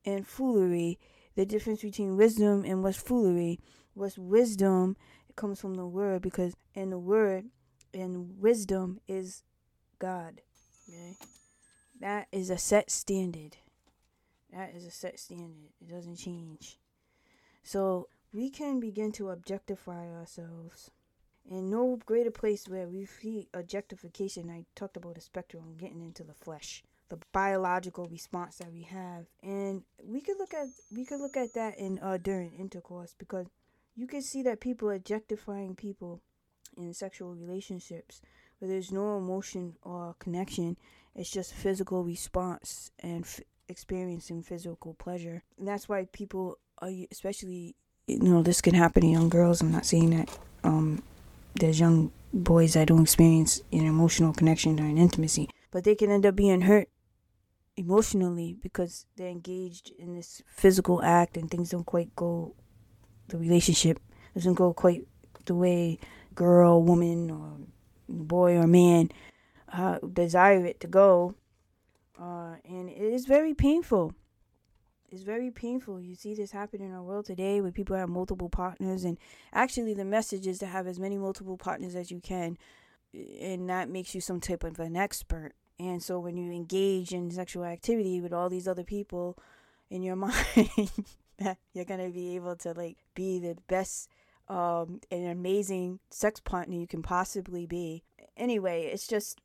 and 0.03 0.27
foolery. 0.27 0.99
The 1.35 1.45
difference 1.45 1.81
between 1.81 2.17
wisdom 2.17 2.63
and 2.65 2.83
what's 2.83 2.97
foolery. 2.97 3.59
What's 3.93 4.17
wisdom 4.17 4.95
it 5.29 5.35
comes 5.35 5.59
from 5.59 5.75
the 5.75 5.85
word 5.85 6.21
because 6.21 6.55
in 6.73 6.89
the 6.89 6.97
word 6.97 7.45
and 7.93 8.39
wisdom 8.39 8.99
is 9.07 9.43
God. 9.99 10.41
Okay? 10.88 11.17
That 11.99 12.27
is 12.31 12.49
a 12.49 12.57
set 12.57 12.91
standard. 12.91 13.57
That 14.51 14.73
is 14.75 14.85
a 14.85 14.91
set 14.91 15.19
standard. 15.19 15.71
It 15.81 15.89
doesn't 15.89 16.17
change. 16.17 16.77
So 17.63 18.07
we 18.31 18.49
can 18.49 18.79
begin 18.79 19.11
to 19.13 19.29
objectify 19.29 20.07
ourselves. 20.09 20.91
And 21.49 21.69
no 21.69 21.99
greater 22.05 22.31
place 22.31 22.67
where 22.67 22.88
we 22.88 23.05
see 23.05 23.49
objectification. 23.53 24.49
I 24.49 24.65
talked 24.75 24.97
about 24.97 25.15
the 25.15 25.21
spectrum, 25.21 25.75
getting 25.77 26.01
into 26.01 26.23
the 26.23 26.34
flesh, 26.34 26.84
the 27.10 27.19
biological 27.31 28.08
response 28.08 28.58
that 28.58 28.71
we 28.71 28.81
have, 28.84 29.25
and 29.43 29.84
we 30.03 30.21
could 30.21 30.38
look 30.39 30.53
at 30.53 30.67
we 30.91 31.05
could 31.05 31.19
look 31.21 31.38
at 31.38 31.53
that 31.53 31.77
in 31.77 31.99
uh, 31.99 32.17
during 32.17 32.53
intercourse 32.53 33.13
because 33.17 33.45
you 33.95 34.08
can 34.08 34.21
see 34.21 34.41
that 34.43 34.60
people 34.60 34.89
are 34.89 34.95
objectifying 34.95 35.75
people 35.75 36.21
in 36.77 36.93
sexual 36.93 37.34
relationships 37.36 38.21
where 38.60 38.69
there's 38.69 38.91
no 38.91 39.17
emotion 39.17 39.75
or 39.84 40.15
connection. 40.19 40.77
It's 41.15 41.29
just 41.29 41.53
physical 41.53 42.03
response 42.03 42.91
and 42.99 43.23
f- 43.23 43.41
experiencing 43.69 44.43
physical 44.43 44.93
pleasure. 44.95 45.43
And 45.58 45.67
that's 45.67 45.88
why 45.88 46.08
people, 46.12 46.58
are, 46.79 46.89
especially 47.12 47.75
you 48.08 48.19
know, 48.19 48.43
this 48.43 48.62
can 48.62 48.75
happen 48.75 49.01
to 49.01 49.08
young 49.08 49.29
girls. 49.29 49.62
I'm 49.62 49.71
not 49.71 49.86
saying 49.86 50.12
that 50.12 50.38
um, 50.63 51.01
there's 51.55 51.79
young 51.79 52.11
boys 52.33 52.73
that 52.73 52.87
don't 52.87 53.03
experience 53.03 53.61
an 53.71 53.85
emotional 53.85 54.33
connection 54.33 54.79
or 54.79 54.85
an 54.85 54.97
intimacy, 54.97 55.49
but 55.71 55.83
they 55.83 55.95
can 55.95 56.11
end 56.11 56.25
up 56.25 56.35
being 56.35 56.61
hurt 56.61 56.89
emotionally 57.77 58.55
because 58.61 59.05
they're 59.15 59.27
engaged 59.27 59.91
in 59.97 60.15
this 60.15 60.41
physical 60.47 61.01
act 61.03 61.35
and 61.35 61.51
things 61.51 61.69
don't 61.69 61.85
quite 61.85 62.15
go 62.15 62.55
the 63.27 63.37
relationship 63.37 63.99
doesn't 64.33 64.53
go 64.53 64.73
quite 64.73 65.05
the 65.45 65.55
way 65.55 65.99
girl 66.33 66.81
woman 66.81 67.29
or 67.29 67.57
boy 68.07 68.55
or 68.55 68.67
man 68.67 69.09
uh, 69.73 69.97
desire 70.13 70.65
it 70.65 70.79
to 70.79 70.87
go 70.87 71.35
uh, 72.19 72.55
and 72.63 72.89
it 72.89 73.13
is 73.13 73.25
very 73.25 73.53
painful 73.53 74.13
it's 75.15 75.23
very 75.23 75.49
painful. 75.49 76.01
You 76.01 76.13
see 76.13 76.36
this 76.36 76.51
happen 76.51 76.82
in 76.82 76.93
our 76.93 77.01
world 77.01 77.25
today 77.25 77.62
where 77.62 77.71
people 77.71 77.95
have 77.95 78.10
multiple 78.10 78.49
partners, 78.49 79.06
and 79.06 79.17
actually, 79.54 79.93
the 79.93 80.04
message 80.04 80.45
is 80.45 80.60
to 80.60 80.65
have 80.65 80.88
as 80.88 80.99
many 80.99 81.17
multiple 81.17 81.56
partners 81.56 81.95
as 81.95 82.12
you 82.12 82.19
can, 82.19 82.58
and 83.13 83.69
that 83.69 83.89
makes 83.89 84.13
you 84.13 84.19
some 84.19 84.41
type 84.41 84.65
of 84.65 84.78
an 84.80 84.97
expert. 84.97 85.54
And 85.80 86.04
so, 86.04 86.19
when 86.19 86.36
you 86.36 86.51
engage 86.51 87.13
in 87.13 87.32
sexual 87.32 87.63
activity 87.63 88.19
with 88.19 88.34
all 88.34 88.49
these 88.49 88.67
other 88.67 88.84
people 88.84 89.38
in 89.89 90.04
your 90.04 90.15
mind, 90.17 90.89
you're 91.73 91.86
gonna 91.86 92.10
be 92.10 92.36
able 92.36 92.58
to 92.58 92.73
like 92.73 92.97
be 93.15 93.39
the 93.39 93.56
best, 93.67 94.10
um, 94.49 94.99
an 95.12 95.28
amazing 95.28 95.99
sex 96.10 96.41
partner 96.41 96.75
you 96.75 96.88
can 96.88 97.01
possibly 97.01 97.65
be. 97.65 98.04
Anyway, 98.36 98.84
it's 98.91 99.08
just 99.08 99.39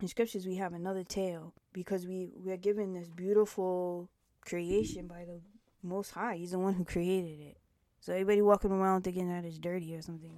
in 0.00 0.08
scriptures 0.08 0.44
we 0.44 0.56
have 0.56 0.72
another 0.72 1.04
tale 1.04 1.54
because 1.72 2.04
we 2.04 2.30
we're 2.34 2.56
given 2.56 2.94
this 2.94 3.08
beautiful 3.08 4.10
creation 4.48 5.06
by 5.06 5.24
the 5.24 5.40
Most 5.82 6.12
High. 6.12 6.36
He's 6.36 6.52
the 6.52 6.58
one 6.58 6.74
who 6.74 6.84
created 6.84 7.40
it. 7.40 7.58
So 8.00 8.12
everybody 8.12 8.42
walking 8.42 8.70
around 8.70 9.02
thinking 9.02 9.28
that 9.28 9.44
it's 9.44 9.58
dirty 9.58 9.94
or 9.94 10.02
something. 10.02 10.30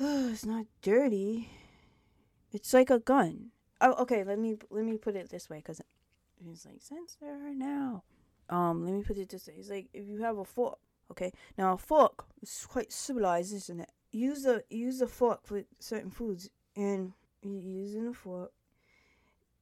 I 0.00 0.02
mean, 0.02 0.30
it's 0.32 0.44
not 0.44 0.66
dirty. 0.82 1.48
It's 2.52 2.72
like 2.72 2.90
a 2.90 2.98
gun. 2.98 3.50
Oh, 3.80 3.94
okay. 4.02 4.24
Let 4.24 4.38
me 4.38 4.56
let 4.70 4.84
me 4.84 4.96
put 4.96 5.16
it 5.16 5.30
this 5.30 5.50
way, 5.50 5.60
cause 5.60 5.80
it's 6.50 6.66
like 6.66 6.80
censor 6.80 7.52
now. 7.54 8.02
Um, 8.48 8.84
let 8.84 8.94
me 8.94 9.02
put 9.02 9.18
it 9.18 9.28
this 9.28 9.46
way. 9.46 9.54
It's 9.58 9.70
like 9.70 9.88
if 9.92 10.06
you 10.08 10.22
have 10.22 10.38
a 10.38 10.44
fork. 10.44 10.78
Okay, 11.10 11.32
now 11.58 11.74
a 11.74 11.78
fork 11.78 12.24
is 12.42 12.66
quite 12.66 12.90
civilized, 12.90 13.54
isn't 13.54 13.80
it? 13.80 13.90
Use 14.10 14.46
a 14.46 14.62
use 14.70 15.00
a 15.00 15.06
fork 15.06 15.40
for 15.44 15.62
certain 15.78 16.10
foods, 16.10 16.48
and 16.76 17.12
using 17.42 18.08
a 18.08 18.14
fork 18.14 18.52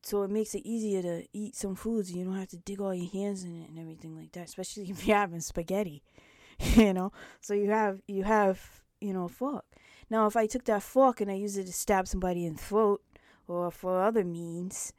so 0.03 0.25
it 0.25 0.31
makes 0.31 0.55
it 0.55 0.67
easier 0.67 1.01
to 1.03 1.25
eat 1.33 1.55
some 1.55 1.77
foods. 1.77 2.12
You 2.12 2.25
don't 2.25 2.37
have 2.37 2.49
to 2.49 2.57
dig 2.57 2.81
all 2.81 2.95
your 2.95 3.11
hands 3.11 3.45
in 3.45 3.62
it 3.62 3.69
and 3.69 3.79
everything 3.79 4.17
like 4.17 4.33
that. 4.33 4.49
Especially 4.49 4.85
if 4.91 5.07
you're 5.07 5.17
having 5.17 5.41
spaghetti, 5.41 6.03
you 6.59 6.93
know. 6.93 7.12
So 7.41 7.55
you 7.55 7.71
have 7.71 8.03
you 8.07 8.25
have 8.25 8.83
you 9.01 9.12
know 9.12 9.25
a 9.25 9.29
fork. 9.29 9.65
Now, 10.11 10.27
if 10.27 10.37
I 10.37 10.47
took 10.47 10.65
that 10.65 10.83
fork 10.83 11.21
and 11.21 11.31
I 11.31 11.35
used 11.35 11.57
it 11.57 11.65
to 11.67 11.73
stab 11.73 12.07
somebody 12.07 12.45
in 12.45 12.55
the 12.55 12.62
throat 12.62 13.03
or 13.47 13.71
for 13.71 14.03
other 14.03 14.25
means, 14.25 14.93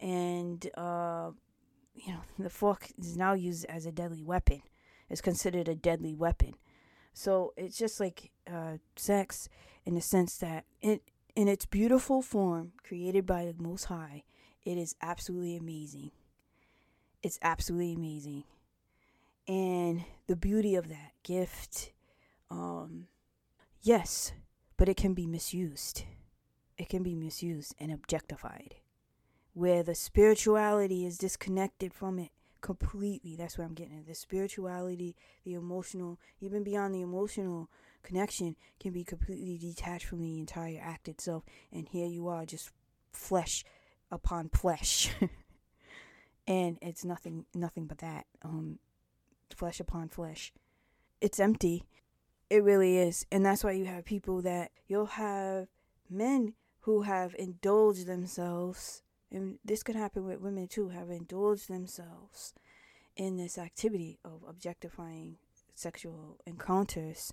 and 0.00 0.68
uh, 0.76 1.30
you 1.94 2.12
know 2.12 2.20
the 2.38 2.50
fork 2.50 2.88
is 2.98 3.16
now 3.16 3.34
used 3.34 3.64
as 3.66 3.86
a 3.86 3.92
deadly 3.92 4.22
weapon. 4.22 4.62
It's 5.08 5.20
considered 5.20 5.68
a 5.68 5.74
deadly 5.74 6.14
weapon. 6.14 6.54
So 7.14 7.52
it's 7.56 7.78
just 7.78 7.98
like 7.98 8.30
uh, 8.52 8.78
sex 8.96 9.48
in 9.86 9.94
the 9.94 10.00
sense 10.00 10.36
that 10.38 10.64
it 10.82 11.02
in 11.34 11.46
its 11.46 11.64
beautiful 11.64 12.22
form 12.22 12.72
created 12.82 13.24
by 13.24 13.44
the 13.44 13.54
Most 13.62 13.84
High 13.84 14.24
it 14.68 14.76
is 14.76 14.94
absolutely 15.00 15.56
amazing. 15.56 16.10
It's 17.22 17.38
absolutely 17.40 17.94
amazing. 17.94 18.44
And 19.48 20.04
the 20.26 20.36
beauty 20.36 20.74
of 20.74 20.90
that 20.90 21.12
gift, 21.22 21.92
um, 22.50 23.06
yes, 23.80 24.32
but 24.76 24.86
it 24.86 24.98
can 24.98 25.14
be 25.14 25.26
misused. 25.26 26.02
It 26.76 26.90
can 26.90 27.02
be 27.02 27.14
misused 27.14 27.76
and 27.80 27.90
objectified, 27.90 28.74
where 29.54 29.82
the 29.82 29.94
spirituality 29.94 31.06
is 31.06 31.16
disconnected 31.16 31.94
from 31.94 32.18
it 32.18 32.28
completely. 32.60 33.36
That's 33.36 33.56
where 33.56 33.66
I'm 33.66 33.72
getting 33.72 33.96
at. 33.96 34.06
The 34.06 34.14
spirituality, 34.14 35.16
the 35.46 35.54
emotional, 35.54 36.20
even 36.42 36.62
beyond 36.62 36.94
the 36.94 37.00
emotional 37.00 37.70
connection, 38.02 38.54
can 38.78 38.92
be 38.92 39.02
completely 39.02 39.56
detached 39.56 40.04
from 40.04 40.20
the 40.20 40.38
entire 40.38 40.78
act 40.78 41.08
itself. 41.08 41.44
And 41.72 41.88
here 41.88 42.06
you 42.06 42.28
are, 42.28 42.44
just 42.44 42.70
flesh 43.12 43.64
upon 44.10 44.48
flesh. 44.48 45.10
and 46.46 46.78
it's 46.80 47.04
nothing 47.04 47.46
nothing 47.54 47.86
but 47.86 47.98
that. 47.98 48.26
Um 48.42 48.78
flesh 49.54 49.80
upon 49.80 50.08
flesh. 50.08 50.52
It's 51.20 51.40
empty. 51.40 51.84
It 52.50 52.62
really 52.62 52.96
is. 52.96 53.26
And 53.30 53.44
that's 53.44 53.64
why 53.64 53.72
you 53.72 53.84
have 53.86 54.04
people 54.04 54.40
that 54.42 54.70
you'll 54.86 55.06
have 55.06 55.68
men 56.08 56.54
who 56.80 57.02
have 57.02 57.34
indulged 57.38 58.06
themselves 58.06 59.02
and 59.30 59.58
this 59.64 59.82
can 59.82 59.94
happen 59.94 60.24
with 60.24 60.40
women 60.40 60.68
too, 60.68 60.88
have 60.88 61.10
indulged 61.10 61.68
themselves 61.68 62.54
in 63.16 63.36
this 63.36 63.58
activity 63.58 64.18
of 64.24 64.42
objectifying 64.48 65.36
sexual 65.74 66.38
encounters 66.46 67.32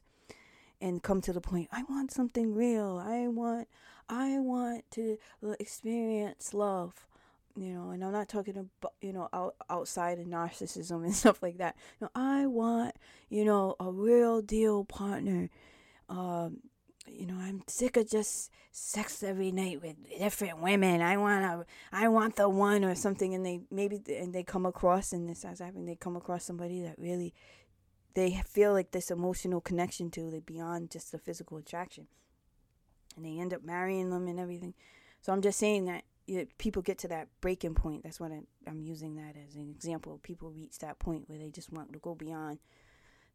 and 0.82 1.02
come 1.02 1.22
to 1.22 1.34
the 1.34 1.42
point 1.42 1.70
I 1.72 1.84
want 1.84 2.12
something 2.12 2.54
real. 2.54 3.02
I 3.04 3.28
want 3.28 3.68
I 4.10 4.40
want 4.40 4.84
to 4.92 5.18
experience 5.60 6.54
love. 6.54 7.08
You 7.58 7.74
know, 7.74 7.92
and 7.92 8.04
I'm 8.04 8.12
not 8.12 8.28
talking 8.28 8.58
about 8.58 8.94
you 9.02 9.14
know 9.14 9.30
out, 9.32 9.56
outside 9.70 10.20
of 10.20 10.28
narcissism 10.28 11.04
and 11.04 11.16
stuff 11.16 11.42
like 11.42 11.58
that. 11.58 11.76
You 12.00 12.06
know, 12.06 12.12
I 12.16 12.46
want 12.48 12.96
you 13.30 13.46
know 13.46 13.76
a 13.80 13.92
real 13.92 14.42
deal 14.42 14.84
partner. 14.84 15.50
Um, 16.10 16.60
you 17.08 17.26
know, 17.26 17.38
I'm 17.40 17.62
sick 17.68 17.98
of 17.98 18.10
just 18.10 18.52
sex 18.72 19.24
every 19.24 19.52
night 19.52 19.82
with 19.82 19.96
different 20.18 20.60
women. 20.60 21.02
I 21.02 21.18
want 21.18 21.46
a, 21.46 21.66
I 21.92 22.08
want 22.08 22.36
the 22.36 22.50
one 22.50 22.84
or 22.84 22.96
something, 22.96 23.34
and 23.34 23.46
they 23.46 23.62
maybe 23.72 24.02
and 24.10 24.34
they 24.34 24.44
come 24.44 24.66
across 24.66 25.14
and 25.14 25.30
this 25.30 25.44
has 25.44 25.60
happened. 25.60 25.88
They 25.88 25.96
come 25.96 26.16
across 26.16 26.44
somebody 26.44 26.82
that 26.82 26.96
really 26.98 27.34
they 28.15 28.41
feel 28.47 28.71
like 28.71 28.91
this 28.91 29.12
emotional 29.12 29.62
connection 29.62 30.10
to 30.10 30.32
they 30.32 30.39
beyond 30.39 30.89
just 30.89 31.12
the 31.12 31.19
physical 31.19 31.58
attraction. 31.58 32.08
And 33.15 33.25
they 33.25 33.39
end 33.39 33.54
up 33.54 33.63
marrying 33.63 34.10
them 34.10 34.28
and 34.28 34.39
everything. 34.39 34.73
So 35.21 35.32
i'm 35.32 35.41
just 35.41 35.60
saying 35.60 35.86
that 35.86 36.04
you 36.25 36.47
people 36.58 36.82
get 36.82 36.97
to 36.99 37.08
that 37.10 37.28
breaking 37.41 37.75
point. 37.75 38.04
That's 38.04 38.19
what 38.19 38.32
i'm 38.32 38.82
using 38.82 39.15
that 39.17 39.36
as 39.47 39.56
an 39.56 39.69
example. 39.69 40.19
People 40.23 40.49
reach 40.49 40.80
that 40.80 40.97
point 40.97 41.30
where 41.30 41.38
they 41.38 41.49
just 41.49 41.71
want 41.71 41.93
to 41.93 41.99
go 41.99 42.15
beyond 42.15 42.60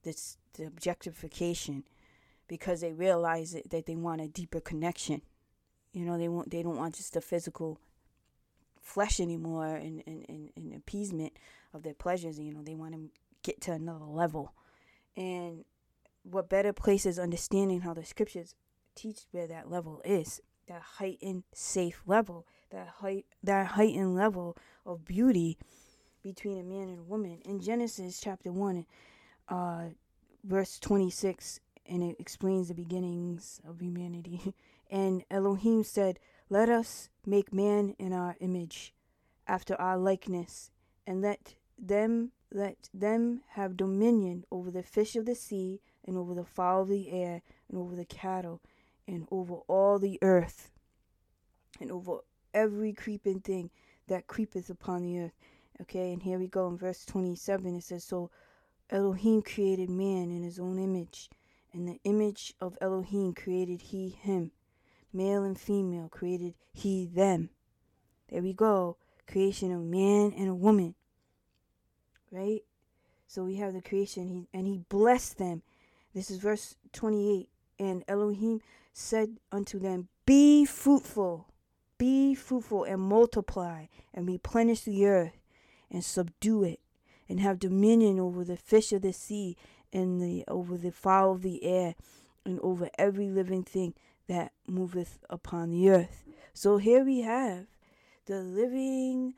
this 0.03 0.39
the 0.55 0.65
objectification 0.65 1.85
because 2.49 2.81
they 2.81 2.93
realize 2.93 3.55
it, 3.55 3.71
that 3.71 3.87
they 3.87 3.97
want 3.97 4.21
a 4.21 4.29
deeper 4.29 4.61
connection. 4.61 5.21
You 5.93 6.07
know 6.07 6.17
they 6.17 6.29
want 6.29 6.51
they 6.51 6.63
don't 6.63 6.79
want 6.79 6.95
just 6.95 7.13
the 7.13 7.21
physical 7.21 7.79
flesh 8.81 9.21
anymore 9.21 9.77
and, 9.77 10.03
and, 10.07 10.25
and, 10.29 10.51
and 10.57 10.75
appeasement 10.75 11.35
of 11.75 11.83
their 11.83 11.95
pleasures. 11.95 12.39
You 12.39 12.55
know 12.55 12.63
they 12.63 12.75
want 12.75 12.95
to 12.95 13.11
get 13.43 13.61
to 13.63 13.73
another 13.73 14.07
level 14.07 14.55
and 15.17 15.65
what 16.23 16.49
better 16.49 16.73
place 16.73 17.07
is 17.07 17.19
understanding 17.19 17.81
how 17.81 17.95
the 17.95 18.05
scriptures 18.05 18.55
teach 18.95 19.21
where 19.31 19.47
that 19.47 19.71
level 19.71 20.03
is 20.05 20.41
that 20.69 20.83
heightened 20.99 21.43
safe 21.53 22.03
level 22.07 22.47
that 22.71 22.89
height 23.01 23.27
that 23.43 23.67
heightened 23.67 24.15
level 24.15 24.57
of 24.87 25.05
beauty 25.05 25.59
between 26.23 26.61
a 26.61 26.63
man 26.63 26.89
and 26.89 26.99
a 27.01 27.03
woman. 27.03 27.41
In 27.45 27.61
genesis 27.61 28.21
chapter 28.21 28.53
1 28.53 28.87
uh 29.49 29.85
verse 30.45 30.79
26 30.79 31.61
and 31.87 32.03
it 32.03 32.17
explains 32.19 32.69
the 32.69 32.75
beginnings 32.75 33.61
of 33.67 33.81
humanity. 33.81 34.55
And 34.93 35.23
elohim 35.31 35.85
said 35.85 36.19
let 36.49 36.69
us 36.69 37.11
make 37.25 37.53
man 37.53 37.95
in 37.99 38.13
our 38.13 38.37
image 38.41 38.93
after 39.47 39.81
our 39.81 39.97
likeness 39.97 40.73
and 41.07 41.23
let 41.23 41.55
them 41.79 42.33
let 42.53 42.89
them 42.93 43.43
have 43.51 43.77
dominion 43.77 44.45
over 44.51 44.71
the 44.71 44.83
fish 44.83 45.17
of 45.17 45.27
the 45.27 45.35
sea, 45.35 45.81
and 46.05 46.17
over 46.17 46.35
the 46.35 46.45
fowl 46.45 46.83
of 46.83 46.89
the 46.89 47.11
air, 47.11 47.43
and 47.69 47.79
over 47.79 47.95
the 47.95 48.05
cattle, 48.05 48.61
and 49.07 49.27
over 49.31 49.55
all 49.69 49.99
the 49.99 50.19
earth, 50.23 50.71
and 51.81 51.93
over 51.93 52.19
every 52.53 52.93
creeping 52.93 53.41
thing 53.41 53.71
that 54.09 54.27
creepeth 54.27 54.69
upon 54.71 55.03
the 55.03 55.19
earth. 55.19 55.37
Okay, 55.81 56.13
and 56.13 56.23
here 56.23 56.39
we 56.39 56.49
go 56.49 56.69
in 56.69 56.77
verse 56.77 57.05
27. 57.05 57.77
It 57.77 57.85
says, 57.85 58.05
So 58.05 58.31
Elohim 58.91 59.43
created 59.43 59.89
man 59.89 60.31
in 60.31 60.43
his 60.43 60.59
own 60.59 60.79
image, 60.79 61.31
and 61.73 61.89
the 61.89 62.01
image 62.05 62.55
of 62.61 62.77
Elohim 62.81 63.33
created 63.33 63.83
he 63.83 64.09
him. 64.09 64.51
Male 65.13 65.45
and 65.45 65.59
female 65.59 66.09
created 66.09 66.55
he 66.73 67.07
them. 67.07 67.51
There 68.29 68.43
we 68.43 68.53
go. 68.53 68.97
Creation 69.27 69.73
of 69.73 69.83
man 69.83 70.33
and 70.37 70.49
a 70.49 70.55
woman 70.55 70.95
right? 72.31 72.63
So 73.27 73.45
we 73.45 73.57
have 73.57 73.75
the 73.75 73.83
creation, 73.83 74.29
he, 74.29 74.49
and 74.53 74.67
he 74.67 74.79
blessed 74.89 75.39
them. 75.39 75.63
This 76.15 76.31
is 76.31 76.39
verse 76.39 76.77
28. 76.93 77.49
And 77.79 78.05
Elohim 78.09 78.61
said 78.93 79.39
unto 79.53 79.79
them, 79.79 80.09
Be 80.27 80.65
fruitful, 80.65 81.49
be 81.97 82.35
fruitful, 82.35 82.85
and 82.85 83.01
multiply, 83.01 83.87
and 84.13 84.27
replenish 84.27 84.81
the 84.81 85.07
earth, 85.07 85.41
and 85.91 86.05
subdue 86.05 86.65
it, 86.65 86.81
and 87.29 87.41
have 87.41 87.59
dominion 87.59 88.19
over 88.19 88.45
the 88.45 88.57
fish 88.57 88.93
of 88.93 89.03
the 89.03 89.13
sea, 89.13 89.57
and 89.93 90.21
the 90.21 90.45
over 90.47 90.77
the 90.77 90.93
fowl 90.93 91.33
of 91.33 91.43
the 91.43 91.65
air, 91.65 91.95
and 92.45 92.59
over 92.61 92.91
every 92.99 93.31
living 93.31 93.63
thing 93.63 93.95
that 94.29 94.53
moveth 94.67 95.19
upon 95.29 95.71
the 95.71 95.89
earth. 95.91 96.25
So 96.53 96.79
here 96.79 97.05
we 97.05 97.21
have 97.21 97.67
the 98.27 98.41
living, 98.41 99.35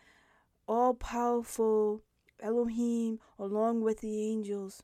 all 0.67 0.95
powerful 0.95 2.03
Elohim, 2.43 3.21
along 3.39 3.83
with 3.83 4.01
the 4.01 4.23
angels, 4.23 4.83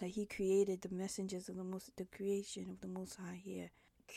that 0.00 0.08
he 0.08 0.26
created 0.26 0.82
the 0.82 0.94
messengers 0.94 1.48
of 1.48 1.56
the 1.56 1.64
most 1.64 1.96
the 1.96 2.04
creation 2.04 2.68
of 2.70 2.80
the 2.80 2.88
most 2.88 3.16
high 3.16 3.40
here. 3.42 3.70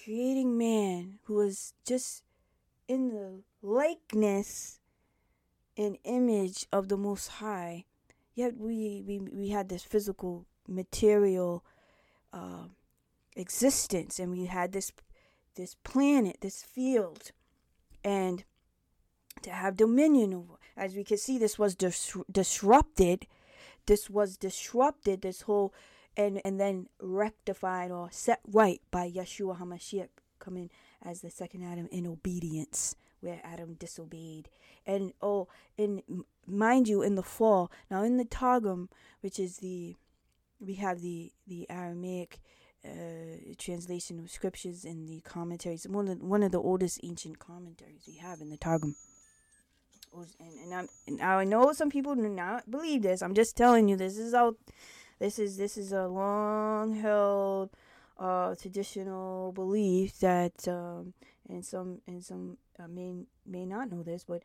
Creating 0.03 0.57
man 0.57 1.19
who 1.23 1.35
was 1.35 1.73
just 1.85 2.23
in 2.87 3.09
the 3.09 3.41
likeness 3.61 4.79
and 5.77 5.97
image 6.03 6.65
of 6.71 6.87
the 6.87 6.97
most 6.97 7.27
high. 7.27 7.85
Yet 8.33 8.57
we 8.57 9.03
we, 9.05 9.19
we 9.19 9.49
had 9.49 9.69
this 9.69 9.83
physical 9.83 10.45
material 10.67 11.63
uh, 12.33 12.65
existence 13.35 14.19
and 14.19 14.31
we 14.31 14.45
had 14.45 14.71
this 14.71 14.91
this 15.55 15.75
planet 15.83 16.37
this 16.41 16.63
field 16.63 17.31
and 18.03 18.43
to 19.41 19.51
have 19.51 19.77
dominion 19.77 20.33
over 20.33 20.56
as 20.77 20.95
we 20.95 21.03
can 21.03 21.17
see, 21.17 21.37
this 21.37 21.57
was 21.57 21.75
dis- 21.75 22.15
disrupted. 22.31 23.27
This 23.85 24.09
was 24.09 24.37
disrupted. 24.37 25.21
This 25.21 25.41
whole 25.41 25.73
and 26.15 26.41
and 26.45 26.59
then 26.59 26.87
rectified 27.01 27.91
or 27.91 28.09
set 28.11 28.41
right 28.47 28.81
by 28.91 29.09
Yeshua 29.09 29.59
Hamashiach 29.59 30.09
coming 30.39 30.69
as 31.03 31.21
the 31.21 31.29
second 31.29 31.63
Adam 31.63 31.87
in 31.91 32.07
obedience, 32.07 32.95
where 33.21 33.39
Adam 33.43 33.75
disobeyed. 33.75 34.49
And 34.85 35.13
oh, 35.21 35.47
and 35.77 36.01
mind 36.45 36.87
you, 36.87 37.01
in 37.01 37.15
the 37.15 37.23
fall, 37.23 37.71
now 37.89 38.03
in 38.03 38.17
the 38.17 38.25
Targum, 38.25 38.89
which 39.21 39.39
is 39.39 39.57
the 39.57 39.95
we 40.59 40.75
have 40.75 41.01
the 41.01 41.31
the 41.47 41.69
Aramaic 41.69 42.39
uh, 42.85 43.53
translation 43.57 44.19
of 44.19 44.29
scriptures 44.29 44.85
and 44.85 45.07
the 45.07 45.21
commentaries. 45.21 45.87
One 45.87 46.07
of 46.07 46.21
one 46.21 46.43
of 46.43 46.51
the 46.51 46.61
oldest 46.61 46.99
ancient 47.03 47.39
commentaries 47.39 48.03
we 48.07 48.15
have 48.15 48.41
in 48.41 48.49
the 48.49 48.57
Targum 48.57 48.95
and, 50.39 50.59
and, 50.63 50.73
I'm, 50.73 50.89
and 51.07 51.21
I 51.21 51.43
know 51.43 51.71
some 51.73 51.89
people 51.89 52.15
do 52.15 52.29
not 52.29 52.69
believe 52.69 53.01
this. 53.01 53.21
I'm 53.21 53.33
just 53.33 53.55
telling 53.55 53.87
you 53.87 53.95
this 53.95 54.17
is 54.17 54.33
out. 54.33 54.57
This 55.19 55.39
is 55.39 55.57
this 55.57 55.77
is 55.77 55.91
a 55.91 56.07
long 56.07 56.95
held 56.95 57.71
uh, 58.19 58.55
traditional 58.55 59.51
belief 59.51 60.19
that 60.19 60.67
um, 60.67 61.13
and 61.49 61.65
some 61.65 62.01
and 62.07 62.23
some 62.23 62.57
uh, 62.79 62.87
may 62.87 63.13
may 63.45 63.65
not 63.65 63.91
know 63.91 64.03
this, 64.03 64.23
but 64.23 64.43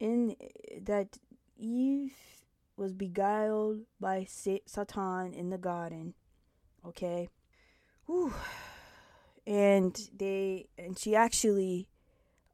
in 0.00 0.34
that 0.82 1.18
Eve 1.56 2.12
was 2.76 2.92
beguiled 2.92 3.80
by 4.00 4.24
Satan 4.28 5.32
in 5.34 5.50
the 5.50 5.58
garden. 5.58 6.14
Okay, 6.86 7.28
Whew. 8.06 8.32
and 9.46 9.98
they 10.16 10.68
and 10.78 10.98
she 10.98 11.14
actually 11.14 11.86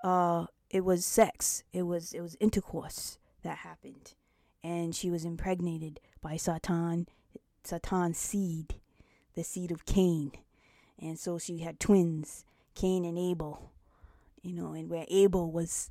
uh 0.02 0.46
it 0.70 0.84
was 0.84 1.04
sex. 1.04 1.62
It 1.72 1.82
was 1.82 2.12
it 2.12 2.20
was 2.20 2.36
intercourse 2.40 3.18
that 3.42 3.58
happened, 3.58 4.14
and 4.62 4.94
she 4.94 5.10
was 5.10 5.24
impregnated 5.24 6.00
by 6.20 6.36
Satan, 6.36 7.06
Satan's 7.62 8.18
seed, 8.18 8.76
the 9.34 9.44
seed 9.44 9.70
of 9.70 9.86
Cain, 9.86 10.32
and 10.98 11.18
so 11.18 11.38
she 11.38 11.58
had 11.58 11.80
twins, 11.80 12.44
Cain 12.74 13.04
and 13.04 13.18
Abel. 13.18 13.70
You 14.42 14.52
know, 14.52 14.72
and 14.74 14.90
where 14.90 15.06
Abel 15.08 15.50
was 15.50 15.90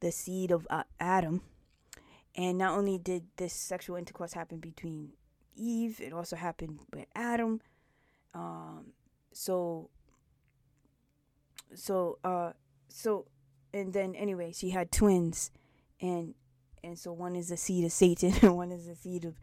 the 0.00 0.10
seed 0.10 0.50
of 0.50 0.66
uh, 0.70 0.84
Adam, 0.98 1.42
and 2.34 2.56
not 2.56 2.78
only 2.78 2.96
did 2.96 3.24
this 3.36 3.52
sexual 3.52 3.96
intercourse 3.96 4.32
happen 4.32 4.58
between 4.58 5.12
Eve, 5.56 6.00
it 6.00 6.12
also 6.12 6.36
happened 6.36 6.80
with 6.92 7.06
Adam. 7.14 7.60
Um, 8.32 8.92
so, 9.32 9.90
so, 11.74 12.18
uh, 12.24 12.52
so 12.88 13.26
and 13.72 13.92
then 13.92 14.14
anyway, 14.14 14.52
she 14.52 14.70
had 14.70 14.90
twins, 14.90 15.50
and 16.00 16.34
and 16.82 16.98
so 16.98 17.12
one 17.12 17.36
is 17.36 17.48
the 17.48 17.56
seed 17.56 17.84
of 17.84 17.92
Satan, 17.92 18.34
and 18.42 18.56
one 18.56 18.72
is 18.72 18.86
the 18.86 18.96
seed 18.96 19.24
of 19.24 19.34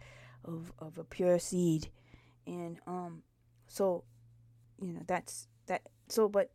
of 0.43 0.71
of 0.79 0.97
a 0.97 1.03
pure 1.03 1.39
seed, 1.39 1.89
and 2.45 2.79
um, 2.87 3.23
so 3.67 4.03
you 4.79 4.93
know 4.93 5.01
that's 5.07 5.47
that. 5.67 5.81
So, 6.09 6.29
but 6.29 6.51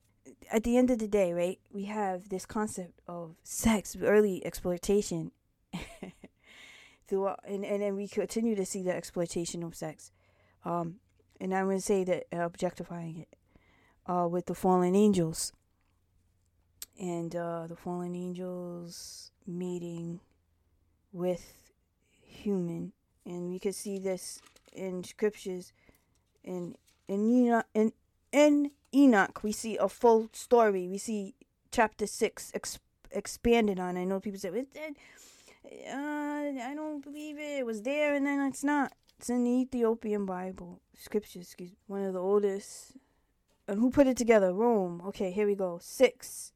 at 0.50 0.64
the 0.64 0.76
end 0.76 0.90
of 0.90 0.98
the 0.98 1.08
day, 1.08 1.32
right, 1.32 1.58
we 1.70 1.84
have 1.84 2.28
this 2.28 2.46
concept 2.46 3.00
of 3.06 3.36
sex, 3.42 3.96
early 4.00 4.44
exploitation. 4.44 5.32
throughout, 7.12 7.40
and, 7.44 7.62
and 7.62 7.82
then 7.82 7.94
we 7.94 8.08
continue 8.08 8.54
to 8.56 8.64
see 8.64 8.82
the 8.82 8.94
exploitation 8.94 9.62
of 9.62 9.74
sex. 9.74 10.10
Um, 10.64 10.96
and 11.38 11.54
I'm 11.54 11.66
going 11.66 11.76
to 11.76 11.82
say 11.82 12.04
that 12.04 12.24
objectifying 12.32 13.18
it 13.18 13.36
uh, 14.10 14.26
with 14.28 14.46
the 14.46 14.54
fallen 14.54 14.96
angels 14.96 15.52
and 16.98 17.34
uh, 17.34 17.66
the 17.66 17.76
fallen 17.76 18.14
angels 18.14 19.30
meeting 19.46 20.20
with 21.12 21.70
human, 22.22 22.92
and 23.24 23.50
we 23.50 23.58
could 23.58 23.74
see 23.74 23.98
this 23.98 24.40
in 24.72 25.04
scriptures. 25.04 25.72
In 26.44 26.76
in 27.08 27.28
Enoch, 27.30 27.66
in, 27.74 27.92
in 28.32 28.70
Enoch, 28.94 29.42
we 29.42 29.52
see 29.52 29.76
a 29.76 29.88
full 29.88 30.28
story. 30.32 30.88
We 30.88 30.98
see 30.98 31.34
chapter 31.70 32.06
six 32.06 32.50
ex- 32.54 32.78
expanded 33.10 33.78
on. 33.78 33.96
I 33.96 34.04
know 34.04 34.20
people 34.20 34.40
say, 34.40 34.48
uh, 34.50 34.62
"I 35.88 36.72
don't 36.74 37.02
believe 37.02 37.38
it. 37.38 37.58
It 37.60 37.66
was 37.66 37.82
there, 37.82 38.14
and 38.14 38.26
then 38.26 38.40
it's 38.40 38.64
not." 38.64 38.92
It's 39.18 39.30
in 39.30 39.44
the 39.44 39.50
Ethiopian 39.50 40.26
Bible 40.26 40.80
scriptures. 40.98 41.42
Excuse 41.42 41.70
me, 41.70 41.76
one 41.86 42.02
of 42.02 42.12
the 42.12 42.20
oldest. 42.20 42.96
And 43.68 43.78
who 43.78 43.90
put 43.90 44.08
it 44.08 44.16
together? 44.16 44.52
Rome. 44.52 45.00
Okay, 45.06 45.30
here 45.30 45.46
we 45.46 45.54
go. 45.54 45.78
Six 45.80 46.51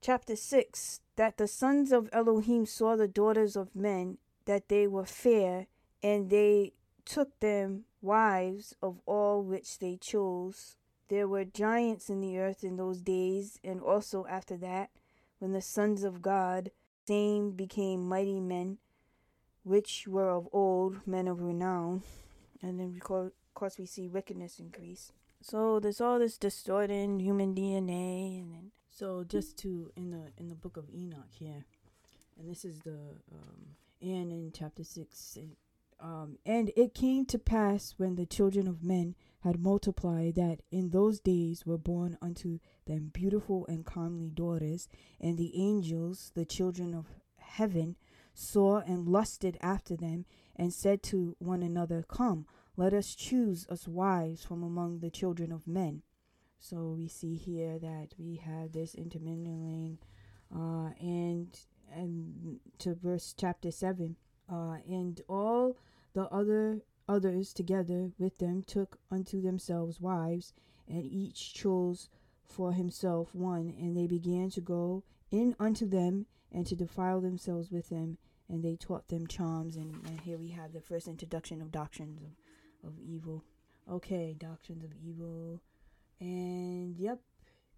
chapter 0.00 0.36
6 0.36 1.00
that 1.16 1.36
the 1.36 1.48
sons 1.48 1.92
of 1.92 2.08
Elohim 2.12 2.66
saw 2.66 2.96
the 2.96 3.08
daughters 3.08 3.56
of 3.56 3.74
men, 3.74 4.18
that 4.44 4.68
they 4.68 4.86
were 4.86 5.04
fair, 5.04 5.66
and 6.02 6.30
they 6.30 6.72
took 7.04 7.38
them 7.40 7.84
wives 8.00 8.74
of 8.80 9.00
all 9.06 9.42
which 9.42 9.78
they 9.78 9.96
chose. 9.96 10.76
There 11.08 11.26
were 11.26 11.44
giants 11.44 12.08
in 12.08 12.20
the 12.20 12.38
earth 12.38 12.62
in 12.62 12.76
those 12.76 13.00
days, 13.00 13.58
and 13.64 13.80
also 13.80 14.26
after 14.28 14.56
that, 14.58 14.90
when 15.38 15.52
the 15.52 15.62
sons 15.62 16.04
of 16.04 16.22
God 16.22 16.70
same 17.06 17.52
became 17.52 18.06
mighty 18.06 18.38
men, 18.38 18.78
which 19.64 20.06
were 20.06 20.30
of 20.30 20.48
old 20.52 21.06
men 21.06 21.26
of 21.26 21.40
renown. 21.40 22.02
And 22.60 22.78
then, 22.78 22.94
of 23.00 23.32
course, 23.54 23.78
we 23.78 23.86
see 23.86 24.08
wickedness 24.08 24.58
increase. 24.58 25.12
So 25.40 25.80
there's 25.80 26.00
all 26.00 26.18
this 26.18 26.36
distorted 26.36 27.20
human 27.20 27.54
DNA, 27.54 28.40
and 28.40 28.52
then 28.52 28.70
so 28.98 29.22
just 29.22 29.56
to 29.58 29.92
in 29.96 30.10
the 30.10 30.32
in 30.38 30.48
the 30.48 30.56
book 30.56 30.76
of 30.76 30.90
Enoch 30.92 31.30
here, 31.30 31.64
and 32.36 32.50
this 32.50 32.64
is 32.64 32.80
the 32.80 32.98
um, 33.32 33.76
and 34.02 34.32
in 34.32 34.50
chapter 34.52 34.82
six, 34.82 35.38
um, 36.00 36.38
and 36.44 36.72
it 36.76 36.94
came 36.94 37.24
to 37.26 37.38
pass 37.38 37.94
when 37.96 38.16
the 38.16 38.26
children 38.26 38.66
of 38.66 38.82
men 38.82 39.14
had 39.44 39.60
multiplied 39.60 40.34
that 40.34 40.62
in 40.72 40.90
those 40.90 41.20
days 41.20 41.64
were 41.64 41.78
born 41.78 42.18
unto 42.20 42.58
them 42.86 43.10
beautiful 43.12 43.64
and 43.68 43.86
comely 43.86 44.30
daughters, 44.30 44.88
and 45.20 45.38
the 45.38 45.52
angels, 45.54 46.32
the 46.34 46.44
children 46.44 46.92
of 46.92 47.06
heaven, 47.36 47.94
saw 48.34 48.78
and 48.80 49.08
lusted 49.08 49.56
after 49.60 49.96
them, 49.96 50.24
and 50.56 50.72
said 50.72 51.04
to 51.04 51.36
one 51.38 51.62
another, 51.62 52.04
Come, 52.08 52.46
let 52.76 52.92
us 52.92 53.14
choose 53.14 53.64
us 53.68 53.86
wives 53.86 54.42
from 54.42 54.64
among 54.64 54.98
the 54.98 55.10
children 55.10 55.52
of 55.52 55.68
men. 55.68 56.02
So 56.58 56.94
we 56.96 57.08
see 57.08 57.34
here 57.34 57.78
that 57.78 58.08
we 58.18 58.36
have 58.36 58.72
this 58.72 58.94
intermingling, 58.94 59.98
uh, 60.54 60.90
and 61.00 61.48
and 61.94 62.60
to 62.78 62.94
verse 62.94 63.34
chapter 63.36 63.70
seven, 63.70 64.16
uh, 64.52 64.76
and 64.86 65.20
all 65.28 65.76
the 66.14 66.24
other 66.24 66.82
others 67.08 67.52
together 67.52 68.10
with 68.18 68.38
them 68.38 68.62
took 68.62 68.98
unto 69.10 69.40
themselves 69.40 70.00
wives, 70.00 70.52
and 70.88 71.04
each 71.04 71.54
chose 71.54 72.08
for 72.44 72.72
himself 72.72 73.34
one, 73.34 73.72
and 73.78 73.96
they 73.96 74.06
began 74.06 74.50
to 74.50 74.60
go 74.60 75.04
in 75.30 75.54
unto 75.58 75.86
them 75.86 76.26
and 76.50 76.66
to 76.66 76.74
defile 76.74 77.20
themselves 77.20 77.70
with 77.70 77.88
them, 77.88 78.18
and 78.48 78.62
they 78.62 78.74
taught 78.74 79.08
them 79.08 79.26
charms. 79.26 79.76
And, 79.76 79.94
and 80.06 80.20
here 80.20 80.38
we 80.38 80.48
have 80.48 80.72
the 80.72 80.80
first 80.80 81.08
introduction 81.08 81.62
of 81.62 81.70
doctrines 81.70 82.20
of 82.20 82.30
of 82.84 82.98
evil. 82.98 83.44
Okay, 83.90 84.36
doctrines 84.38 84.84
of 84.84 84.90
evil. 85.04 85.60
And 86.20 86.96
yep. 86.98 87.20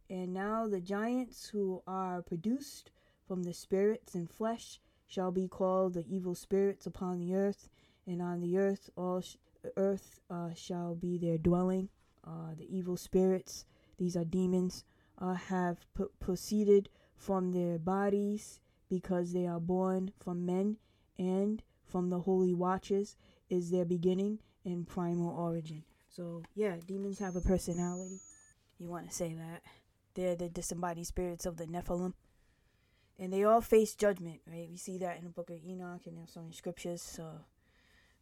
And 0.08 0.34
now 0.34 0.66
the 0.66 0.80
giants 0.80 1.48
who 1.48 1.82
are 1.86 2.22
produced 2.22 2.90
from 3.26 3.44
the 3.44 3.54
spirits 3.54 4.14
and 4.14 4.28
flesh 4.28 4.80
shall 5.06 5.30
be 5.30 5.46
called 5.46 5.94
the 5.94 6.04
evil 6.08 6.34
spirits 6.34 6.86
upon 6.86 7.18
the 7.18 7.34
earth, 7.34 7.68
and 8.06 8.20
on 8.20 8.40
the 8.40 8.56
earth 8.58 8.90
all 8.96 9.20
sh- 9.20 9.36
earth 9.76 10.20
uh, 10.30 10.52
shall 10.54 10.94
be 10.94 11.18
their 11.18 11.38
dwelling. 11.38 11.88
Uh, 12.24 12.54
the 12.56 12.76
evil 12.76 12.96
spirits, 12.96 13.64
these 13.98 14.16
are 14.16 14.24
demons, 14.24 14.84
uh, 15.18 15.34
have 15.34 15.86
p- 15.96 16.04
proceeded 16.18 16.88
from 17.16 17.52
their 17.52 17.78
bodies 17.78 18.60
because 18.88 19.32
they 19.32 19.46
are 19.46 19.60
born 19.60 20.12
from 20.18 20.44
men, 20.44 20.76
and 21.18 21.62
from 21.84 22.08
the 22.08 22.20
holy 22.20 22.54
Watchers 22.54 23.16
is 23.48 23.70
their 23.70 23.84
beginning, 23.84 24.38
and 24.64 24.86
primal 24.86 25.30
origin. 25.36 25.84
So 26.08 26.42
yeah, 26.54 26.76
demons 26.86 27.18
have 27.18 27.36
a 27.36 27.40
personality. 27.40 28.20
You 28.80 28.88
want 28.88 29.08
to 29.08 29.14
say 29.14 29.34
that 29.34 29.62
they're 30.14 30.34
the 30.34 30.48
disembodied 30.48 31.06
spirits 31.06 31.44
of 31.44 31.58
the 31.58 31.66
Nephilim, 31.66 32.14
and 33.18 33.30
they 33.32 33.44
all 33.44 33.60
face 33.60 33.94
judgment. 33.94 34.40
Right? 34.46 34.68
We 34.70 34.78
see 34.78 34.96
that 34.98 35.18
in 35.18 35.24
the 35.24 35.30
book 35.30 35.50
of 35.50 35.62
Enoch, 35.62 36.06
and 36.06 36.18
also 36.18 36.40
in 36.40 36.52
scriptures. 36.52 37.20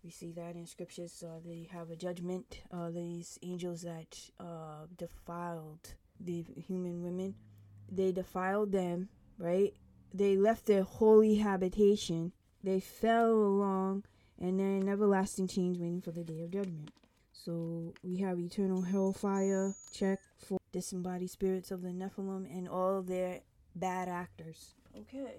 We 0.05 0.11
see 0.11 0.33
that 0.33 0.55
in 0.57 0.66
scriptures. 0.66 1.25
They 1.47 1.68
have 1.73 1.90
a 1.90 1.97
judgment. 1.97 2.61
Uh, 2.73 2.90
these 2.90 3.38
angels 3.42 3.83
that 3.83 4.18
uh, 4.40 4.87
defiled 4.97 5.94
the 6.21 6.44
human 6.66 7.03
women, 7.03 7.35
they 7.90 8.11
defiled 8.12 8.73
them. 8.73 9.09
Right? 9.38 9.75
They 10.12 10.37
left 10.37 10.66
their 10.66 10.83
holy 10.83 11.37
habitation. 11.37 12.33
They 12.64 12.81
fell 12.81 13.31
along 13.31 14.05
and 14.40 14.59
then 14.59 14.88
everlasting 14.88 15.49
change 15.49 15.79
waiting 15.79 16.01
for 16.01 16.11
the 16.11 16.25
day 16.25 16.42
of 16.42 16.51
judgment. 16.51 16.90
So 17.44 17.94
we 18.03 18.16
have 18.18 18.38
eternal 18.38 18.83
hellfire 18.83 19.74
check 19.92 20.18
for 20.37 20.59
disembodied 20.72 21.31
spirits 21.31 21.70
of 21.70 21.83
the 21.83 21.90
Nephilim 21.90 22.46
and 22.46 22.68
all 22.68 23.01
their 23.03 23.40
bad 23.74 24.09
actors. 24.09 24.74
Okay. 24.96 25.37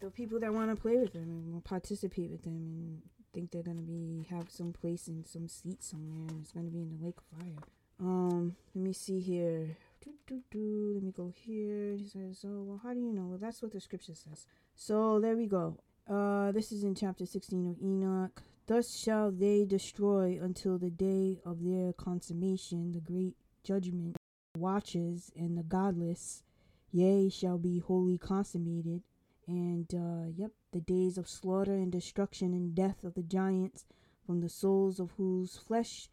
The 0.00 0.10
people 0.10 0.40
that 0.40 0.52
want 0.52 0.74
to 0.74 0.80
play 0.80 0.96
with 0.96 1.12
them 1.12 1.28
and 1.28 1.64
participate 1.64 2.30
with 2.30 2.42
them 2.42 2.56
and 2.56 3.02
think 3.32 3.50
they're 3.50 3.62
gonna 3.62 3.82
be 3.82 4.26
have 4.30 4.50
some 4.50 4.72
place 4.72 5.08
in 5.08 5.24
some 5.24 5.48
seat 5.48 5.82
somewhere 5.82 6.26
and 6.28 6.40
it's 6.42 6.52
gonna 6.52 6.70
be 6.70 6.82
in 6.82 6.98
the 6.98 7.04
lake 7.04 7.16
of 7.18 7.38
fire. 7.38 7.64
Um, 8.00 8.56
let 8.74 8.84
me 8.84 8.92
see 8.92 9.20
here. 9.20 9.76
Do, 10.04 10.10
do, 10.26 10.42
do. 10.50 10.92
Let 10.94 11.02
me 11.02 11.12
go 11.12 11.32
here. 11.34 11.94
He 11.94 12.08
says, 12.08 12.38
"So, 12.40 12.48
well, 12.48 12.80
how 12.82 12.92
do 12.92 12.98
you 12.98 13.12
know?" 13.12 13.26
Well, 13.26 13.38
that's 13.38 13.62
what 13.62 13.70
the 13.72 13.80
scripture 13.80 14.14
says. 14.14 14.46
So 14.74 15.20
there 15.20 15.36
we 15.36 15.46
go. 15.46 15.76
Uh, 16.10 16.50
this 16.50 16.72
is 16.72 16.82
in 16.82 16.96
chapter 16.96 17.24
16 17.24 17.68
of 17.68 17.80
Enoch. 17.80 18.42
Thus 18.66 18.96
shall 18.96 19.30
they 19.30 19.64
destroy 19.64 20.38
until 20.40 20.78
the 20.78 20.90
day 20.90 21.40
of 21.44 21.64
their 21.64 21.92
consummation, 21.92 22.92
the 22.92 23.00
great 23.00 23.36
judgment 23.64 24.16
Watchers, 24.56 25.32
and 25.34 25.56
the 25.56 25.62
godless, 25.62 26.42
yea, 26.90 27.30
shall 27.30 27.58
be 27.58 27.78
wholly 27.78 28.18
consummated. 28.18 29.02
And, 29.46 29.92
uh, 29.94 30.30
yep, 30.36 30.52
the 30.72 30.80
days 30.80 31.16
of 31.16 31.28
slaughter 31.28 31.74
and 31.74 31.90
destruction 31.90 32.52
and 32.52 32.74
death 32.74 33.02
of 33.02 33.14
the 33.14 33.22
giants, 33.22 33.86
from 34.26 34.40
the 34.40 34.48
souls 34.48 35.00
of 35.00 35.12
whose 35.12 35.56
flesh 35.56 36.10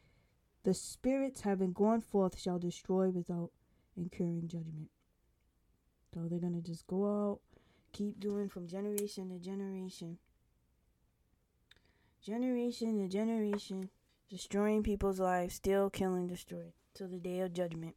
the 0.64 0.74
spirits 0.74 1.42
having 1.42 1.74
gone 1.74 2.02
forth 2.02 2.40
shall 2.40 2.60
destroy 2.60 3.10
without 3.10 3.52
incurring 3.96 4.48
judgment. 4.48 4.90
So 6.14 6.28
they're 6.28 6.40
going 6.40 6.62
to 6.62 6.62
just 6.62 6.88
go 6.88 7.06
out 7.06 7.40
keep 7.92 8.20
doing 8.20 8.50
from 8.50 8.68
generation 8.68 9.30
to 9.30 9.40
generation. 9.40 10.18
Generation 12.24 13.00
to 13.00 13.08
generation, 13.08 13.90
destroying 14.30 14.84
people's 14.84 15.20
lives, 15.20 15.56
still 15.56 15.90
killing, 15.90 16.28
destroy 16.28 16.74
till 16.94 17.08
the 17.08 17.20
day 17.20 17.40
of 17.40 17.54
judgment. 17.54 17.96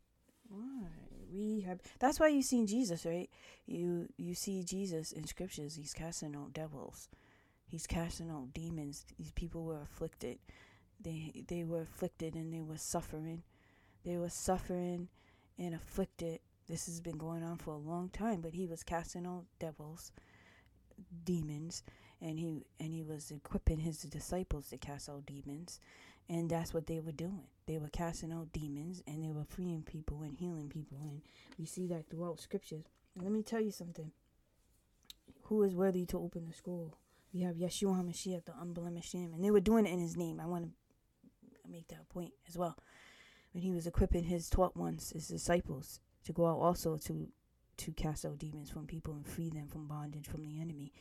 Why? 0.49 0.87
We 1.33 1.61
have 1.67 1.81
that's 1.99 2.21
why 2.21 2.29
you 2.29 2.43
see 2.43 2.67
Jesus, 2.67 3.07
right? 3.07 3.31
You 3.67 4.09
you 4.17 4.35
see 4.35 4.65
Jesus 4.65 5.13
in 5.13 5.27
scriptures, 5.27 5.77
he's 5.77 5.95
casting 5.95 6.37
out 6.37 6.53
devils. 6.53 7.09
He's 7.67 7.87
casting 7.87 8.31
out 8.31 8.53
demons. 8.53 9.07
These 9.19 9.33
people 9.33 9.65
were 9.65 9.81
afflicted. 9.81 10.39
They 11.01 11.45
they 11.49 11.65
were 11.65 11.83
afflicted 11.83 12.35
and 12.35 12.53
they 12.53 12.61
were 12.61 12.77
suffering. 12.77 13.43
They 14.05 14.19
were 14.19 14.29
suffering 14.29 15.09
and 15.59 15.75
afflicted 15.75 16.41
this 16.69 16.87
has 16.87 17.01
been 17.01 17.19
going 17.19 17.43
on 17.43 17.59
for 17.59 17.73
a 17.75 17.79
long 17.79 18.09
time, 18.09 18.41
but 18.41 18.55
he 18.55 18.67
was 18.67 18.83
casting 18.83 19.27
out 19.27 19.45
devils, 19.59 20.13
demons, 21.25 21.83
and 22.23 22.39
he 22.39 22.65
and 22.81 22.95
he 22.95 23.03
was 23.03 23.31
equipping 23.31 23.81
his 23.81 24.01
disciples 24.03 24.69
to 24.69 24.79
cast 24.79 25.09
out 25.09 25.27
demons, 25.27 25.81
and 26.29 26.49
that's 26.49 26.73
what 26.73 26.87
they 26.87 27.01
were 27.01 27.13
doing. 27.13 27.49
They 27.67 27.79
were 27.79 27.89
casting 27.89 28.33
out 28.33 28.53
demons 28.53 29.03
and 29.07 29.23
they 29.23 29.33
were 29.33 29.45
freeing 29.45 29.83
people 29.83 30.23
and 30.23 30.37
healing 30.37 30.69
people, 30.69 30.99
and 31.03 31.23
we 31.59 31.67
see 31.67 31.87
that 31.89 32.09
throughout 32.09 32.41
scriptures. 32.41 32.85
And 33.15 33.25
let 33.25 33.33
me 33.33 33.43
tell 33.43 33.61
you 33.61 33.71
something. 33.71 34.13
Who 35.45 35.63
is 35.65 35.75
worthy 35.75 36.07
to 36.07 36.19
open 36.19 36.47
the 36.47 36.55
scroll? 36.55 36.97
We 37.35 37.41
have 37.41 37.57
Yeshua 37.57 38.03
HaMashiach, 38.03 38.45
the 38.45 38.55
unblemished 38.61 39.15
Lamb, 39.15 39.33
and 39.35 39.45
they 39.45 39.51
were 39.51 39.61
doing 39.61 39.87
it 39.87 39.93
in 39.93 40.01
his 40.01 40.17
name. 40.17 40.39
I 40.41 40.47
want 40.47 40.65
to 40.65 41.71
make 41.71 41.89
that 41.89 42.09
point 42.09 42.33
as 42.49 42.57
well. 42.57 42.77
When 43.53 43.63
he 43.63 43.73
was 43.73 43.87
equipping 43.87 44.25
his 44.25 44.49
taught 44.49 44.77
ones, 44.77 45.11
his 45.11 45.29
disciples, 45.29 46.01
to 46.25 46.33
go 46.33 46.47
out 46.47 46.59
also 46.59 46.97
to 46.97 47.29
to 47.79 47.91
cast 47.93 48.25
out 48.25 48.39
demons 48.39 48.71
from 48.71 48.87
people 48.87 49.15
and 49.15 49.27
free 49.27 49.49
them 49.49 49.67
from 49.67 49.89
bondage 49.89 50.29
from 50.29 50.45
the 50.45 50.61
enemy. 50.61 50.93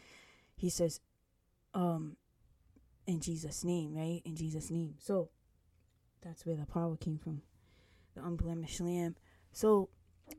He 0.55 0.69
says, 0.69 0.99
um, 1.73 2.17
in 3.07 3.19
Jesus' 3.19 3.63
name, 3.63 3.93
right? 3.95 4.21
In 4.25 4.35
Jesus' 4.35 4.69
name. 4.69 4.95
So 4.99 5.29
that's 6.21 6.45
where 6.45 6.55
the 6.55 6.65
power 6.65 6.97
came 6.97 7.17
from, 7.17 7.41
the 8.15 8.23
unblemished 8.23 8.81
lamb. 8.81 9.15
So 9.51 9.89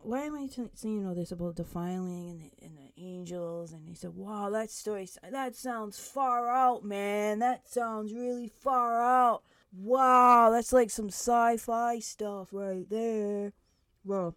why 0.00 0.24
am 0.24 0.36
I 0.36 0.46
t- 0.46 0.62
saying 0.74 1.06
all 1.06 1.14
this 1.14 1.32
about 1.32 1.56
defiling 1.56 2.30
and 2.30 2.40
the, 2.40 2.64
and 2.64 2.78
the 2.78 3.02
angels? 3.02 3.72
And 3.72 3.88
he 3.88 3.94
said, 3.94 4.14
"Wow, 4.14 4.50
that 4.50 4.70
story 4.70 5.08
that 5.30 5.56
sounds 5.56 5.98
far 5.98 6.48
out, 6.48 6.84
man. 6.84 7.40
That 7.40 7.68
sounds 7.68 8.14
really 8.14 8.48
far 8.48 9.00
out. 9.02 9.42
Wow, 9.72 10.50
that's 10.50 10.72
like 10.72 10.90
some 10.90 11.08
sci-fi 11.08 11.98
stuff 11.98 12.48
right 12.52 12.88
there." 12.88 13.52
Well, 14.04 14.36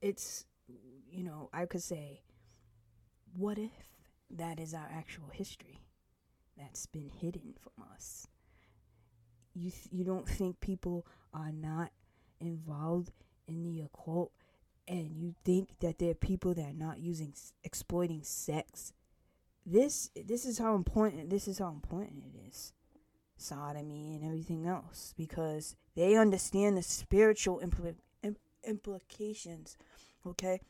it's, 0.00 0.44
you 1.10 1.24
know, 1.24 1.48
I 1.52 1.66
could 1.66 1.82
say, 1.82 2.22
what 3.36 3.58
if 3.58 3.83
that 4.34 4.58
is 4.60 4.74
our 4.74 4.88
actual 4.92 5.28
history 5.32 5.80
that's 6.56 6.86
been 6.86 7.10
hidden 7.20 7.54
from 7.60 7.84
us? 7.92 8.26
You, 9.54 9.70
th- 9.70 9.88
you 9.90 10.04
don't 10.04 10.28
think 10.28 10.60
people 10.60 11.06
are 11.32 11.52
not 11.52 11.90
involved 12.40 13.12
in 13.46 13.64
the 13.64 13.82
occult 13.82 14.32
and 14.86 15.16
you 15.16 15.34
think 15.44 15.78
that 15.80 15.98
there 15.98 16.10
are 16.10 16.14
people 16.14 16.54
that 16.54 16.66
are 16.66 16.72
not 16.72 16.98
using 16.98 17.32
exploiting 17.62 18.22
sex? 18.22 18.92
This 19.66 20.10
this 20.14 20.44
is 20.44 20.58
how 20.58 20.74
important 20.74 21.30
this 21.30 21.48
is 21.48 21.58
how 21.58 21.68
important 21.70 22.22
it 22.24 22.48
is. 22.48 22.72
Sodomy 23.36 24.14
and 24.14 24.24
everything 24.24 24.66
else 24.66 25.14
because 25.16 25.74
they 25.96 26.16
understand 26.16 26.76
the 26.76 26.82
spiritual 26.82 27.60
impl- 27.60 27.94
implications, 28.66 29.76
okay, 30.26 30.60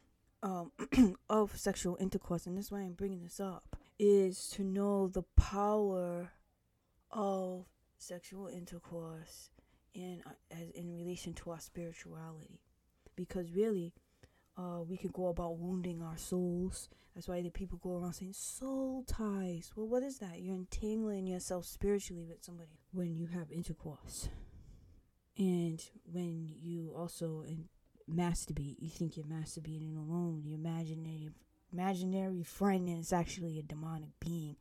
um, 0.45 0.71
of 1.31 1.57
sexual 1.57 1.97
intercourse. 1.99 2.47
And 2.47 2.57
this 2.57 2.67
is 2.67 2.71
why 2.71 2.81
I'm 2.81 2.93
bringing 2.93 3.23
this 3.23 3.41
up 3.41 3.77
is 3.99 4.49
to 4.51 4.63
know 4.63 5.09
the 5.09 5.23
power 5.37 6.31
of 7.11 7.65
sexual 7.99 8.49
intercourse 8.49 9.51
in 9.95 10.23
uh, 10.27 10.31
as 10.51 10.71
in 10.71 10.95
relation 10.95 11.33
to 11.33 11.51
our 11.51 11.61
spirituality, 11.61 12.61
because 13.17 13.53
really, 13.53 13.95
uh, 14.59 14.81
we 14.87 14.97
can 14.97 15.11
go 15.11 15.29
about 15.29 15.59
wounding 15.59 16.03
our 16.03 16.19
souls. 16.19 16.89
That's 17.15 17.29
why 17.29 17.41
the 17.43 17.51
people 17.51 17.79
go 17.81 17.97
around 17.97 18.15
saying 18.15 18.33
soul 18.33 19.05
ties. 19.07 19.71
Well, 19.77 19.87
what 19.87 20.03
is 20.03 20.19
that? 20.19 20.41
You're 20.41 20.57
entangling 20.57 21.29
yourself 21.29 21.65
spiritually 21.65 22.25
with 22.25 22.45
somebody 22.45 22.81
when 22.93 23.15
you 23.15 23.29
have 23.29 23.53
intercourse, 23.53 24.29
and 25.39 25.83
when 26.13 26.53
you 26.61 26.93
also 26.95 27.45
in, 27.47 27.69
masturbate. 28.11 28.77
You 28.79 28.91
think 28.91 29.17
you're 29.17 29.27
masturbating 29.27 29.97
alone. 29.97 30.43
Your 30.45 30.59
imaginary 30.59 31.31
imaginary 31.73 32.43
friend, 32.43 32.89
and 32.89 32.99
it's 32.99 33.13
actually 33.13 33.59
a 33.59 33.63
demonic 33.63 34.11
being. 34.21 34.57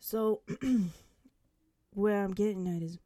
So, 0.00 0.42
where 1.92 2.24
I'm 2.24 2.32
getting 2.32 2.66
at 2.66 2.82
is, 2.82 2.98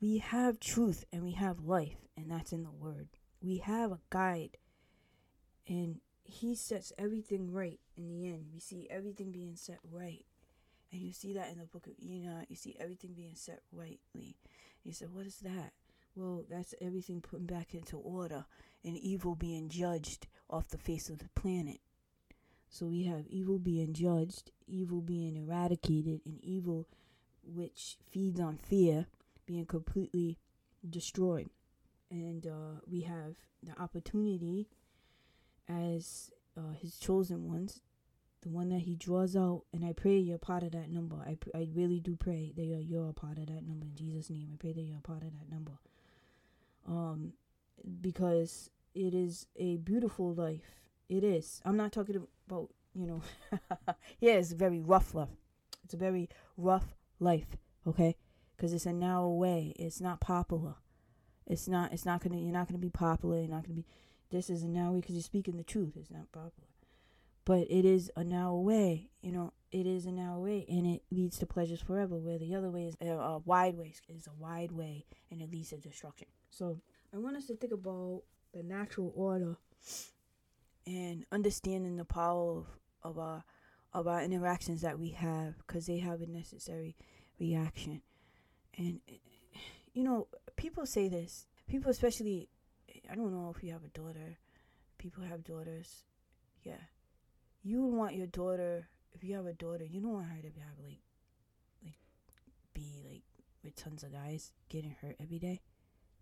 we 0.00 0.18
have 0.18 0.58
truth 0.58 1.04
and 1.12 1.22
we 1.22 1.32
have 1.32 1.60
life, 1.64 1.98
and 2.16 2.30
that's 2.30 2.52
in 2.52 2.64
the 2.64 2.70
Word. 2.70 3.08
We 3.40 3.58
have 3.58 3.92
a 3.92 4.00
guide, 4.10 4.56
and 5.68 6.00
He 6.24 6.54
sets 6.54 6.92
everything 6.98 7.52
right 7.52 7.78
in 7.96 8.08
the 8.08 8.26
end. 8.26 8.46
We 8.52 8.60
see 8.60 8.88
everything 8.90 9.30
being 9.30 9.56
set 9.56 9.78
right. 9.90 10.24
And 10.92 11.02
you 11.02 11.12
see 11.12 11.32
that 11.34 11.50
in 11.52 11.58
the 11.58 11.66
book 11.66 11.86
of 11.86 11.92
Enoch. 12.02 12.46
You 12.48 12.56
see 12.56 12.76
everything 12.80 13.12
being 13.14 13.36
set 13.36 13.60
rightly. 13.70 14.36
You 14.82 14.92
said, 14.92 15.10
What 15.12 15.26
is 15.26 15.36
that? 15.40 15.72
Well, 16.20 16.44
that's 16.50 16.74
everything 16.82 17.22
put 17.22 17.46
back 17.46 17.72
into 17.72 17.96
order 17.96 18.44
and 18.84 18.94
evil 18.98 19.34
being 19.34 19.70
judged 19.70 20.26
off 20.50 20.68
the 20.68 20.76
face 20.76 21.08
of 21.08 21.18
the 21.18 21.30
planet. 21.34 21.78
So 22.68 22.88
we 22.88 23.04
have 23.04 23.26
evil 23.26 23.58
being 23.58 23.94
judged, 23.94 24.50
evil 24.66 25.00
being 25.00 25.34
eradicated, 25.38 26.20
and 26.26 26.38
evil 26.42 26.86
which 27.42 27.96
feeds 28.10 28.38
on 28.38 28.58
fear 28.58 29.06
being 29.46 29.64
completely 29.64 30.36
destroyed. 30.90 31.48
And 32.10 32.46
uh, 32.46 32.80
we 32.86 33.00
have 33.00 33.36
the 33.62 33.80
opportunity 33.80 34.68
as 35.70 36.30
uh, 36.54 36.74
his 36.82 36.98
chosen 36.98 37.48
ones, 37.48 37.80
the 38.42 38.50
one 38.50 38.68
that 38.68 38.80
he 38.80 38.94
draws 38.94 39.34
out. 39.36 39.62
And 39.72 39.86
I 39.86 39.94
pray 39.94 40.18
you're 40.18 40.36
part 40.36 40.64
of 40.64 40.72
that 40.72 40.90
number. 40.90 41.16
I, 41.26 41.36
pr- 41.36 41.56
I 41.56 41.66
really 41.72 41.98
do 41.98 42.14
pray 42.14 42.52
that 42.56 42.64
you're, 42.64 42.78
you're 42.78 43.08
a 43.08 43.14
part 43.14 43.38
of 43.38 43.46
that 43.46 43.66
number 43.66 43.86
in 43.86 43.96
Jesus' 43.96 44.28
name. 44.28 44.50
I 44.52 44.56
pray 44.58 44.74
that 44.74 44.82
you're 44.82 44.98
a 44.98 45.00
part 45.00 45.22
of 45.22 45.32
that 45.32 45.50
number. 45.50 45.72
Um, 46.86 47.34
because 48.00 48.70
it 48.94 49.14
is 49.14 49.46
a 49.56 49.76
beautiful 49.78 50.34
life. 50.34 50.80
It 51.08 51.24
is. 51.24 51.60
I'm 51.64 51.76
not 51.76 51.92
talking 51.92 52.26
about, 52.48 52.70
you 52.94 53.06
know, 53.06 53.22
yeah, 54.20 54.32
it's 54.32 54.52
very 54.52 54.80
rough 54.80 55.14
life. 55.14 55.28
It's 55.84 55.94
a 55.94 55.96
very 55.96 56.28
rough 56.56 56.94
life, 57.18 57.56
okay? 57.86 58.16
Because 58.56 58.72
it's 58.72 58.86
a 58.86 58.92
narrow 58.92 59.30
way. 59.30 59.74
It's 59.76 60.00
not 60.00 60.20
popular. 60.20 60.74
It's 61.46 61.66
not. 61.66 61.92
It's 61.92 62.06
not 62.06 62.22
gonna. 62.22 62.36
You're 62.36 62.52
not 62.52 62.68
gonna 62.68 62.78
be 62.78 62.90
popular. 62.90 63.40
You're 63.40 63.48
not 63.48 63.64
gonna 63.64 63.74
be. 63.74 63.86
This 64.30 64.50
is 64.50 64.62
a 64.62 64.68
narrow 64.68 64.92
way 64.92 65.00
because 65.00 65.16
you're 65.16 65.22
speaking 65.22 65.56
the 65.56 65.64
truth. 65.64 65.96
It's 65.96 66.10
not 66.10 66.30
popular, 66.30 66.68
but 67.50 67.68
it 67.68 67.84
is 67.84 68.12
a 68.14 68.22
narrow 68.22 68.60
way. 68.60 69.10
You 69.22 69.32
know, 69.32 69.52
it 69.72 69.84
is 69.84 70.06
a 70.06 70.12
narrow 70.12 70.38
way, 70.38 70.64
and 70.68 70.86
it 70.86 71.02
leads 71.10 71.36
to 71.38 71.46
pleasures 71.46 71.82
forever. 71.82 72.16
Where 72.16 72.38
the 72.38 72.54
other 72.54 72.70
way 72.70 72.84
is 72.84 72.94
a, 73.00 73.08
a 73.08 73.38
wide 73.38 73.76
way. 73.76 73.92
Is 74.08 74.28
a 74.28 74.40
wide 74.40 74.70
way, 74.70 75.04
and 75.32 75.42
it 75.42 75.50
leads 75.50 75.70
to 75.70 75.76
destruction. 75.76 76.28
So 76.50 76.78
I 77.12 77.18
want 77.18 77.36
us 77.36 77.48
to 77.48 77.56
think 77.56 77.72
about 77.72 78.22
the 78.54 78.62
natural 78.62 79.12
order 79.16 79.56
and 80.86 81.26
understanding 81.32 81.96
the 81.96 82.04
power 82.04 82.58
of, 82.58 82.66
of 83.02 83.18
our 83.18 83.42
of 83.92 84.06
our 84.06 84.22
interactions 84.22 84.82
that 84.82 85.00
we 85.00 85.08
have 85.08 85.54
because 85.66 85.86
they 85.86 85.98
have 85.98 86.20
a 86.20 86.26
necessary 86.26 86.94
reaction 87.40 88.00
and 88.78 89.00
you 89.92 90.04
know 90.04 90.28
people 90.54 90.86
say 90.86 91.08
this 91.08 91.48
people 91.68 91.90
especially 91.90 92.48
i 93.10 93.16
don't 93.16 93.32
know 93.32 93.52
if 93.52 93.64
you 93.64 93.72
have 93.72 93.82
a 93.82 93.88
daughter 93.88 94.38
people 94.98 95.24
have 95.24 95.42
daughters 95.42 96.04
yeah 96.62 96.78
you 97.62 97.82
would 97.82 97.96
want 97.96 98.14
your 98.14 98.26
daughter 98.26 98.88
if 99.12 99.24
you 99.24 99.34
have 99.34 99.46
a 99.46 99.52
daughter 99.52 99.84
you 99.84 100.00
don't 100.00 100.12
want 100.12 100.26
her 100.26 100.40
to 100.40 100.48
have 100.60 100.78
like 100.82 101.00
like 101.84 101.98
be 102.74 103.02
like 103.08 103.22
with 103.62 103.74
tons 103.76 104.02
of 104.02 104.12
guys 104.12 104.52
getting 104.68 104.96
hurt 105.00 105.16
every 105.20 105.38
day 105.38 105.60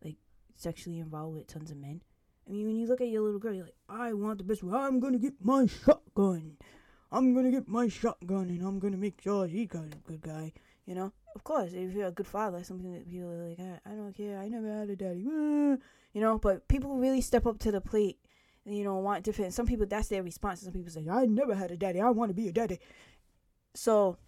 like 0.04 0.16
sexually 0.56 0.98
involved 0.98 1.36
with 1.36 1.46
tons 1.46 1.70
of 1.70 1.76
men 1.76 2.00
I 2.48 2.50
mean, 2.50 2.66
when 2.66 2.76
you 2.76 2.86
look 2.86 3.02
at 3.02 3.08
your 3.08 3.22
little 3.22 3.38
girl, 3.38 3.52
you're 3.52 3.64
like, 3.64 3.76
I 3.90 4.14
want 4.14 4.38
the 4.38 4.44
best. 4.44 4.62
I'm 4.62 5.00
gonna 5.00 5.18
get 5.18 5.34
my 5.42 5.66
shotgun. 5.84 6.56
I'm 7.12 7.34
gonna 7.34 7.50
get 7.50 7.68
my 7.68 7.88
shotgun, 7.88 8.48
and 8.48 8.62
I'm 8.62 8.78
gonna 8.78 8.96
make 8.96 9.20
sure 9.20 9.46
he 9.46 9.66
got 9.66 9.84
a 9.84 9.98
good 10.06 10.22
guy. 10.22 10.52
You 10.86 10.94
know, 10.94 11.12
of 11.34 11.44
course, 11.44 11.72
if 11.74 11.92
you're 11.92 12.06
a 12.06 12.12
good 12.12 12.26
father, 12.26 12.64
something 12.64 12.92
that 12.92 13.10
people 13.10 13.30
are 13.30 13.48
like, 13.48 13.60
I, 13.60 13.90
I 13.90 13.94
don't 13.94 14.16
care. 14.16 14.38
I 14.38 14.48
never 14.48 14.72
had 14.72 14.90
a 14.90 14.96
daddy. 14.96 15.28
You 16.14 16.22
know, 16.22 16.38
but 16.38 16.66
people 16.68 16.96
really 16.96 17.20
step 17.20 17.46
up 17.46 17.58
to 17.60 17.70
the 17.70 17.82
plate. 17.82 18.18
You 18.68 18.84
know, 18.84 18.96
want 18.98 19.24
to 19.24 19.30
different. 19.30 19.54
Some 19.54 19.66
people, 19.66 19.86
that's 19.86 20.08
their 20.08 20.22
response. 20.22 20.60
Some 20.60 20.72
people 20.72 20.90
say, 20.90 21.06
I 21.10 21.26
never 21.26 21.54
had 21.54 21.70
a 21.70 21.76
daddy. 21.76 22.00
I 22.00 22.10
want 22.10 22.30
to 22.30 22.34
be 22.34 22.48
a 22.48 22.52
daddy. 22.52 22.80
So, 23.74 24.18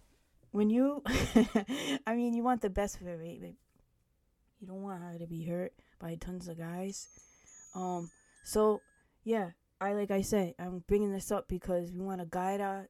when 0.51 0.69
you, 0.69 1.03
I 2.07 2.15
mean, 2.15 2.33
you 2.33 2.43
want 2.43 2.61
the 2.61 2.69
best 2.69 2.99
for 2.99 3.05
right? 3.05 3.39
But 3.39 3.51
you 4.59 4.67
don't 4.67 4.81
want 4.81 5.01
her 5.01 5.17
to 5.19 5.27
be 5.27 5.45
hurt 5.45 5.73
by 5.99 6.15
tons 6.15 6.47
of 6.47 6.57
guys 6.57 7.07
um, 7.73 8.09
so 8.43 8.81
yeah, 9.23 9.51
I 9.79 9.93
like 9.93 10.11
I 10.11 10.21
said, 10.21 10.55
I'm 10.59 10.83
bringing 10.87 11.11
this 11.11 11.31
up 11.31 11.47
because 11.47 11.91
we 11.91 11.99
want 11.99 12.21
to 12.21 12.27
guide 12.29 12.61
our 12.61 12.89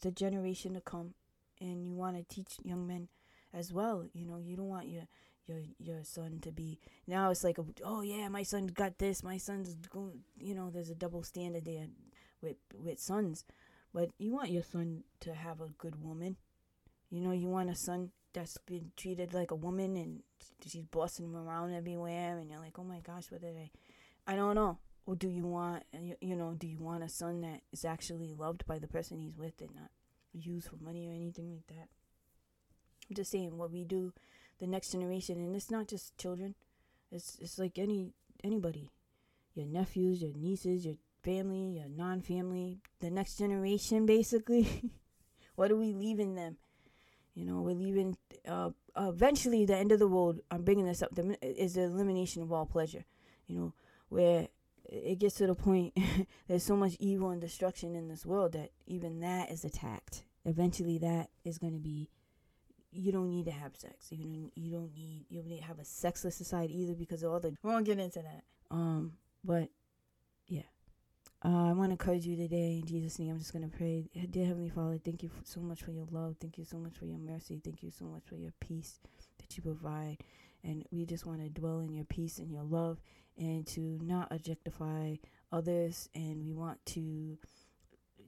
the 0.00 0.10
generation 0.10 0.74
to 0.74 0.80
come, 0.80 1.14
and 1.60 1.86
you 1.86 1.94
want 1.94 2.16
to 2.16 2.34
teach 2.34 2.56
young 2.62 2.86
men 2.86 3.08
as 3.52 3.72
well. 3.72 4.04
You 4.12 4.26
know, 4.26 4.38
you 4.38 4.56
don't 4.56 4.68
want 4.68 4.88
your 4.88 5.06
your 5.46 5.60
your 5.78 6.04
son 6.04 6.38
to 6.42 6.52
be 6.52 6.78
now. 7.06 7.30
It's 7.30 7.44
like, 7.44 7.58
oh 7.84 8.02
yeah, 8.02 8.28
my 8.28 8.42
son 8.42 8.66
got 8.68 8.98
this. 8.98 9.22
My 9.22 9.36
son's 9.36 9.74
going. 9.88 10.20
You 10.38 10.54
know, 10.54 10.70
there's 10.70 10.90
a 10.90 10.94
double 10.94 11.22
standard 11.22 11.64
there 11.64 11.86
with 12.40 12.56
with 12.74 12.98
sons, 12.98 13.44
but 13.92 14.10
you 14.18 14.32
want 14.32 14.50
your 14.50 14.62
son 14.62 15.04
to 15.20 15.34
have 15.34 15.60
a 15.60 15.68
good 15.78 16.02
woman. 16.02 16.36
You 17.10 17.20
know, 17.20 17.32
you 17.32 17.48
want 17.48 17.70
a 17.70 17.76
son 17.76 18.10
that's 18.32 18.58
been 18.66 18.90
treated 18.96 19.32
like 19.32 19.52
a 19.52 19.54
woman 19.54 19.96
and 19.96 20.22
she's 20.66 20.84
bossing 20.86 21.26
him 21.26 21.36
around 21.36 21.72
everywhere, 21.74 22.38
and 22.38 22.50
you're 22.50 22.60
like, 22.60 22.78
oh 22.78 22.84
my 22.84 23.00
gosh, 23.00 23.30
what 23.30 23.40
did 23.40 23.56
I? 23.56 23.70
I 24.26 24.36
don't 24.36 24.54
know. 24.54 24.78
Or 25.06 25.14
do 25.14 25.28
you 25.28 25.46
want, 25.46 25.82
you, 25.92 26.16
you 26.22 26.34
know, 26.34 26.54
do 26.56 26.66
you 26.66 26.78
want 26.78 27.04
a 27.04 27.10
son 27.10 27.42
that 27.42 27.60
is 27.72 27.84
actually 27.84 28.32
loved 28.32 28.66
by 28.66 28.78
the 28.78 28.88
person 28.88 29.18
he's 29.18 29.36
with 29.36 29.60
and 29.60 29.74
not 29.74 29.90
used 30.32 30.68
for 30.68 30.76
money 30.82 31.06
or 31.06 31.12
anything 31.12 31.52
like 31.52 31.66
that? 31.66 31.88
I'm 33.08 33.14
just 33.14 33.30
saying 33.30 33.58
what 33.58 33.70
we 33.70 33.84
do, 33.84 34.14
the 34.64 34.70
next 34.70 34.92
generation, 34.92 35.38
and 35.38 35.54
it's 35.54 35.70
not 35.70 35.88
just 35.88 36.16
children. 36.16 36.54
It's 37.12 37.38
it's 37.40 37.58
like 37.58 37.78
any 37.78 38.12
anybody, 38.42 38.90
your 39.54 39.66
nephews, 39.66 40.22
your 40.22 40.32
nieces, 40.34 40.86
your 40.86 40.96
family, 41.22 41.78
your 41.78 41.88
non-family, 41.88 42.78
the 43.00 43.10
next 43.10 43.36
generation, 43.36 44.06
basically. 44.16 44.90
what 45.54 45.70
are 45.70 45.76
we 45.76 45.92
leaving 45.92 46.34
them? 46.34 46.56
You 47.34 47.44
know, 47.44 47.60
we're 47.60 47.74
leaving. 47.74 48.16
Uh, 48.48 48.70
eventually, 48.96 49.66
the 49.66 49.76
end 49.76 49.92
of 49.92 49.98
the 49.98 50.08
world. 50.08 50.40
I'm 50.50 50.62
bringing 50.62 50.86
this 50.86 51.02
up. 51.02 51.14
The, 51.14 51.36
is 51.42 51.74
the 51.74 51.82
elimination 51.82 52.42
of 52.42 52.52
all 52.52 52.64
pleasure. 52.64 53.04
You 53.46 53.58
know, 53.58 53.72
where 54.08 54.48
it 54.88 55.18
gets 55.18 55.36
to 55.36 55.46
the 55.46 55.54
point 55.54 55.96
there's 56.48 56.62
so 56.62 56.76
much 56.76 56.96
evil 56.98 57.30
and 57.30 57.40
destruction 57.40 57.94
in 57.94 58.08
this 58.08 58.24
world 58.24 58.52
that 58.52 58.70
even 58.86 59.20
that 59.20 59.50
is 59.50 59.64
attacked. 59.64 60.24
Eventually, 60.46 60.98
that 60.98 61.28
is 61.44 61.58
going 61.58 61.74
to 61.74 61.78
be. 61.78 62.08
You 62.94 63.12
don't 63.12 63.28
need 63.28 63.46
to 63.46 63.50
have 63.50 63.76
sex. 63.76 64.08
You 64.10 64.24
don't. 64.24 64.52
You 64.54 64.72
don't 64.72 64.94
need. 64.94 65.26
You 65.28 65.40
don't 65.40 65.48
need 65.48 65.60
to 65.60 65.66
have 65.66 65.78
a 65.78 65.84
sexless 65.84 66.36
society 66.36 66.80
either 66.82 66.94
because 66.94 67.22
of 67.22 67.32
all 67.32 67.40
the. 67.40 67.54
We 67.62 67.70
won't 67.70 67.86
get 67.86 67.98
into 67.98 68.20
that. 68.20 68.44
Um, 68.70 69.12
but 69.42 69.68
yeah, 70.48 70.62
uh, 71.44 71.68
I 71.68 71.72
want 71.72 71.88
to 71.88 71.92
encourage 71.92 72.26
you 72.26 72.36
today 72.36 72.80
in 72.80 72.86
Jesus' 72.86 73.18
name. 73.18 73.30
I'm 73.30 73.38
just 73.38 73.52
gonna 73.52 73.68
pray, 73.68 74.08
dear 74.30 74.46
Heavenly 74.46 74.70
Father. 74.70 74.98
Thank 75.04 75.22
you 75.22 75.30
so 75.44 75.60
much 75.60 75.82
for 75.82 75.90
your 75.90 76.06
love. 76.10 76.36
Thank 76.40 76.56
you 76.56 76.64
so 76.64 76.78
much 76.78 76.96
for 76.96 77.06
your 77.06 77.18
mercy. 77.18 77.60
Thank 77.62 77.82
you 77.82 77.90
so 77.90 78.04
much 78.06 78.22
for 78.26 78.36
your 78.36 78.52
peace 78.60 79.00
that 79.38 79.56
you 79.56 79.62
provide. 79.62 80.18
And 80.62 80.84
we 80.90 81.04
just 81.04 81.26
want 81.26 81.42
to 81.42 81.50
dwell 81.50 81.80
in 81.80 81.92
your 81.92 82.06
peace 82.06 82.38
and 82.38 82.50
your 82.50 82.62
love 82.62 82.98
and 83.36 83.66
to 83.66 83.98
not 84.02 84.28
objectify 84.30 85.16
others 85.52 86.08
and 86.14 86.42
we 86.42 86.52
want 86.52 86.84
to 86.86 87.36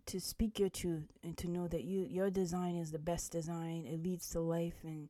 to 0.06 0.20
speak 0.20 0.58
your 0.58 0.68
truth 0.68 1.12
and 1.22 1.36
to 1.36 1.48
know 1.48 1.66
that 1.68 1.84
you 1.84 2.06
your 2.08 2.30
design 2.30 2.76
is 2.76 2.90
the 2.90 2.98
best 2.98 3.32
design 3.32 3.86
it 3.86 4.02
leads 4.02 4.28
to 4.30 4.40
life 4.40 4.76
and 4.84 5.08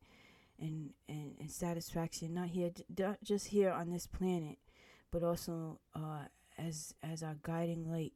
and 0.59 0.90
and, 1.09 1.36
and 1.38 1.51
satisfaction 1.51 2.34
not 2.34 2.49
here 2.49 2.70
not 2.99 3.18
just 3.22 3.49
here 3.49 3.70
on 3.70 3.90
this 3.90 4.07
planet 4.07 4.59
but 5.11 5.22
also 5.22 5.78
uh, 5.94 6.24
as 6.59 6.94
as 7.03 7.22
our 7.22 7.36
guiding 7.42 7.90
light 7.90 8.12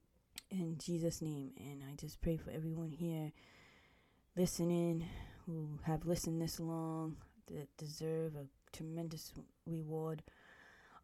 in 0.51 0.77
Jesus 0.79 1.21
name 1.23 1.53
and 1.59 1.83
I 1.89 1.95
just 1.97 2.21
pray 2.21 2.37
for 2.37 2.51
everyone 2.51 2.91
here 2.91 3.33
listening 4.37 5.07
who 5.47 5.79
have 5.83 6.07
listened 6.07 6.41
this 6.41 6.61
long 6.61 7.17
that 7.49 7.69
deserve 7.77 8.35
a 8.37 8.47
tremendous 8.77 9.33
reward. 9.67 10.23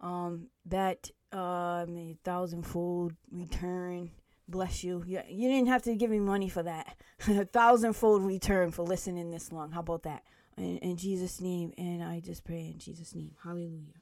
Um, 0.01 0.49
that 0.67 1.11
uh, 1.33 1.87
a 1.89 2.17
thousandfold 2.23 3.15
return 3.33 4.11
bless 4.49 4.85
you. 4.85 5.03
you. 5.07 5.21
You 5.29 5.49
didn't 5.49 5.69
have 5.69 5.83
to 5.83 5.95
give 5.95 6.11
me 6.11 6.21
money 6.21 6.49
for 6.49 6.63
that. 6.63 6.97
a 7.29 7.45
thousandfold 7.45 8.23
return 8.23 8.71
for 8.71 8.83
listening 8.83 9.31
this 9.31 9.53
long. 9.53 9.71
How 9.73 9.81
about 9.81 10.05
that? 10.05 10.23
In, 10.57 10.79
in 10.79 10.97
Jesus' 10.97 11.41
name, 11.41 11.73
and 11.77 12.03
I 12.03 12.21
just 12.21 12.45
pray 12.45 12.73
in 12.73 12.79
Jesus' 12.79 13.15
name. 13.15 13.33
Hallelujah. 13.43 14.01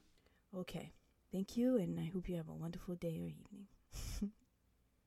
Okay. 0.57 0.91
Thank 1.31 1.57
you, 1.57 1.77
and 1.77 1.99
I 1.99 2.09
hope 2.13 2.29
you 2.29 2.37
have 2.37 2.47
a 2.47 2.53
wonderful 2.53 2.95
day 2.95 3.19
or 3.19 3.27
evening. 3.27 4.31